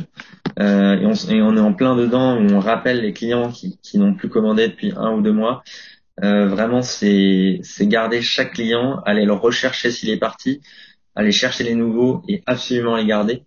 Euh, 0.61 0.97
et, 0.97 1.41
on, 1.41 1.57
est 1.57 1.59
en 1.59 1.73
plein 1.73 1.95
dedans 1.95 2.37
on 2.37 2.59
rappelle 2.59 3.01
les 3.01 3.13
clients 3.13 3.51
qui, 3.51 3.97
n'ont 3.97 4.13
plus 4.13 4.29
commandé 4.29 4.67
depuis 4.67 4.93
un 4.95 5.11
ou 5.13 5.21
deux 5.21 5.33
mois. 5.33 5.63
Euh, 6.23 6.47
vraiment, 6.47 6.81
c'est 6.81 7.61
garder 7.81 8.21
chaque 8.21 8.53
client, 8.53 9.01
aller 9.05 9.25
le 9.25 9.33
rechercher 9.33 9.91
s'il 9.91 10.09
est 10.09 10.17
parti, 10.17 10.61
aller 11.15 11.31
chercher 11.31 11.63
les 11.63 11.75
nouveaux 11.75 12.21
et 12.27 12.43
absolument 12.45 12.95
les 12.95 13.05
garder. 13.05 13.43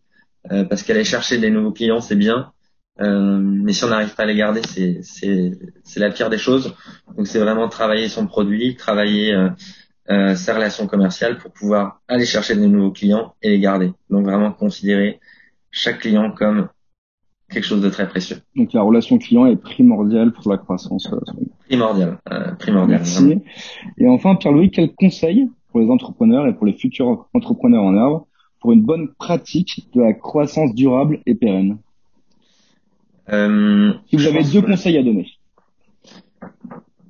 Euh, 0.52 0.64
parce 0.64 0.82
qu'aller 0.82 1.04
chercher 1.04 1.38
des 1.38 1.50
nouveaux 1.50 1.72
clients, 1.72 2.00
c'est 2.00 2.16
bien. 2.16 2.52
Euh, 3.00 3.38
mais 3.40 3.72
si 3.72 3.84
on 3.84 3.88
n'arrive 3.88 4.14
pas 4.14 4.24
à 4.24 4.26
les 4.26 4.36
garder, 4.36 4.62
c'est 5.02 6.00
la 6.00 6.10
pire 6.10 6.30
des 6.30 6.38
choses. 6.38 6.74
Donc 7.16 7.26
c'est 7.26 7.38
vraiment 7.38 7.68
travailler 7.68 8.08
son 8.08 8.26
produit, 8.26 8.76
travailler 8.76 9.32
euh, 10.10 10.34
sa 10.34 10.54
relation 10.54 10.86
commerciale 10.86 11.38
pour 11.38 11.52
pouvoir 11.52 12.02
aller 12.08 12.26
chercher 12.26 12.56
des 12.56 12.66
nouveaux 12.66 12.92
clients 12.92 13.34
et 13.40 13.50
les 13.50 13.60
garder. 13.60 13.92
Donc 14.10 14.24
vraiment 14.24 14.52
considérer 14.52 15.20
chaque 15.70 16.00
client 16.00 16.30
comme 16.30 16.68
quelque 17.54 17.64
chose 17.64 17.80
de 17.80 17.88
très 17.88 18.06
précieux. 18.06 18.38
Donc 18.56 18.72
la 18.72 18.82
relation 18.82 19.16
client 19.18 19.46
est 19.46 19.56
primordiale 19.56 20.32
pour 20.32 20.50
la 20.50 20.58
croissance. 20.58 21.08
Euh, 21.12 21.18
primordiale, 21.68 22.18
euh, 22.30 22.52
primordiale. 22.52 23.00
Merci. 23.00 23.40
Et 23.98 24.08
enfin, 24.08 24.34
Pierre-Louis, 24.34 24.70
quel 24.70 24.92
conseil 24.94 25.48
pour 25.70 25.80
les 25.80 25.88
entrepreneurs 25.88 26.46
et 26.46 26.54
pour 26.54 26.66
les 26.66 26.74
futurs 26.74 27.26
entrepreneurs 27.32 27.84
en 27.84 27.96
herbe 27.96 28.24
pour 28.60 28.72
une 28.72 28.82
bonne 28.82 29.08
pratique 29.18 29.88
de 29.94 30.02
la 30.02 30.12
croissance 30.12 30.74
durable 30.74 31.20
et 31.26 31.34
pérenne? 31.34 31.78
Euh, 33.30 33.92
Si 34.10 34.16
vous 34.16 34.26
avez 34.26 34.44
deux 34.44 34.62
conseils 34.62 34.98
à 34.98 35.02
donner. 35.02 35.26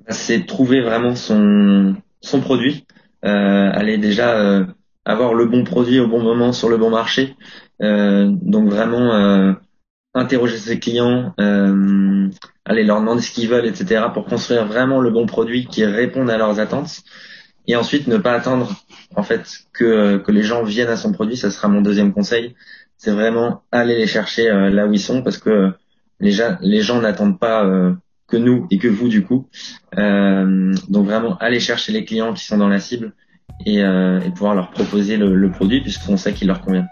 C'est 0.07 0.45
trouver 0.45 0.81
vraiment 0.81 1.15
son 1.15 1.95
son 2.21 2.41
produit, 2.41 2.85
euh, 3.25 3.69
aller 3.73 3.97
déjà 3.97 4.37
euh, 4.37 4.65
avoir 5.03 5.33
le 5.33 5.45
bon 5.45 5.63
produit 5.63 5.99
au 5.99 6.07
bon 6.07 6.21
moment 6.21 6.53
sur 6.53 6.69
le 6.69 6.77
bon 6.77 6.89
marché. 6.89 7.35
Euh, 7.81 8.29
donc 8.31 8.69
vraiment 8.69 9.55
interroger 10.15 10.57
ses 10.57 10.79
clients, 10.79 11.33
euh, 11.39 12.27
aller 12.65 12.83
leur 12.83 12.99
demander 12.99 13.21
ce 13.21 13.31
qu'ils 13.31 13.49
veulent, 13.49 13.65
etc. 13.65 14.05
pour 14.13 14.25
construire 14.25 14.65
vraiment 14.65 15.01
le 15.01 15.11
bon 15.11 15.25
produit 15.25 15.65
qui 15.65 15.85
réponde 15.85 16.29
à 16.29 16.37
leurs 16.37 16.59
attentes. 16.59 17.01
Et 17.67 17.75
ensuite 17.75 18.07
ne 18.07 18.17
pas 18.17 18.33
attendre 18.33 18.71
en 19.15 19.23
fait 19.23 19.45
que, 19.73 20.23
les 20.27 20.43
gens 20.43 20.63
viennent 20.63 20.89
à 20.89 20.97
son 20.97 21.11
produit. 21.11 21.37
Ça 21.37 21.51
sera 21.51 21.67
mon 21.67 21.81
deuxième 21.81 22.13
conseil. 22.13 22.55
C'est 22.97 23.11
vraiment 23.11 23.63
aller 23.71 23.97
les 23.97 24.07
chercher 24.07 24.49
là 24.71 24.87
où 24.87 24.93
ils 24.93 24.99
sont 24.99 25.21
parce 25.21 25.37
que 25.37 25.71
les 26.19 26.31
gens, 26.31 26.57
les 26.61 26.81
gens 26.81 27.01
n'attendent 27.01 27.39
pas 27.39 27.65
que 28.27 28.37
nous 28.37 28.67
et 28.71 28.77
que 28.77 28.87
vous 28.87 29.07
du 29.07 29.23
coup. 29.23 29.47
Euh, 29.97 30.73
donc 30.89 31.05
vraiment 31.05 31.37
aller 31.37 31.59
chercher 31.59 31.91
les 31.91 32.05
clients 32.05 32.33
qui 32.33 32.45
sont 32.45 32.57
dans 32.57 32.67
la 32.67 32.79
cible 32.79 33.13
et, 33.65 33.83
euh, 33.83 34.19
et 34.21 34.31
pouvoir 34.31 34.55
leur 34.55 34.71
proposer 34.71 35.17
le, 35.17 35.35
le 35.35 35.51
produit 35.51 35.81
puisqu'on 35.81 36.17
sait 36.17 36.33
qu'il 36.33 36.47
leur 36.47 36.61
convient. 36.61 36.87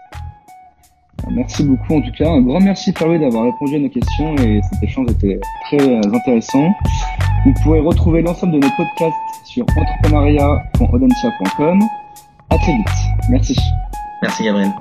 Merci 1.30 1.64
beaucoup 1.64 1.96
en 1.96 2.00
tout 2.00 2.12
cas. 2.12 2.30
Un 2.30 2.40
grand 2.42 2.60
merci 2.60 2.92
Pierre 2.92 3.18
d'avoir 3.18 3.44
répondu 3.44 3.76
à 3.76 3.78
nos 3.78 3.88
questions 3.88 4.34
et 4.36 4.60
cet 4.70 4.82
échange 4.82 5.10
était 5.10 5.40
très 5.66 5.80
euh, 5.80 6.00
intéressant. 6.12 6.70
Vous 7.44 7.54
pourrez 7.62 7.80
retrouver 7.80 8.22
l'ensemble 8.22 8.54
de 8.54 8.58
nos 8.58 8.70
podcasts 8.76 9.16
sur 9.44 9.64
entrepreneuriat.audencia.com. 9.76 11.82
À 12.50 12.58
très 12.58 12.76
vite. 12.76 12.86
Merci. 13.28 13.56
Merci 14.22 14.44
Gabriel. 14.44 14.72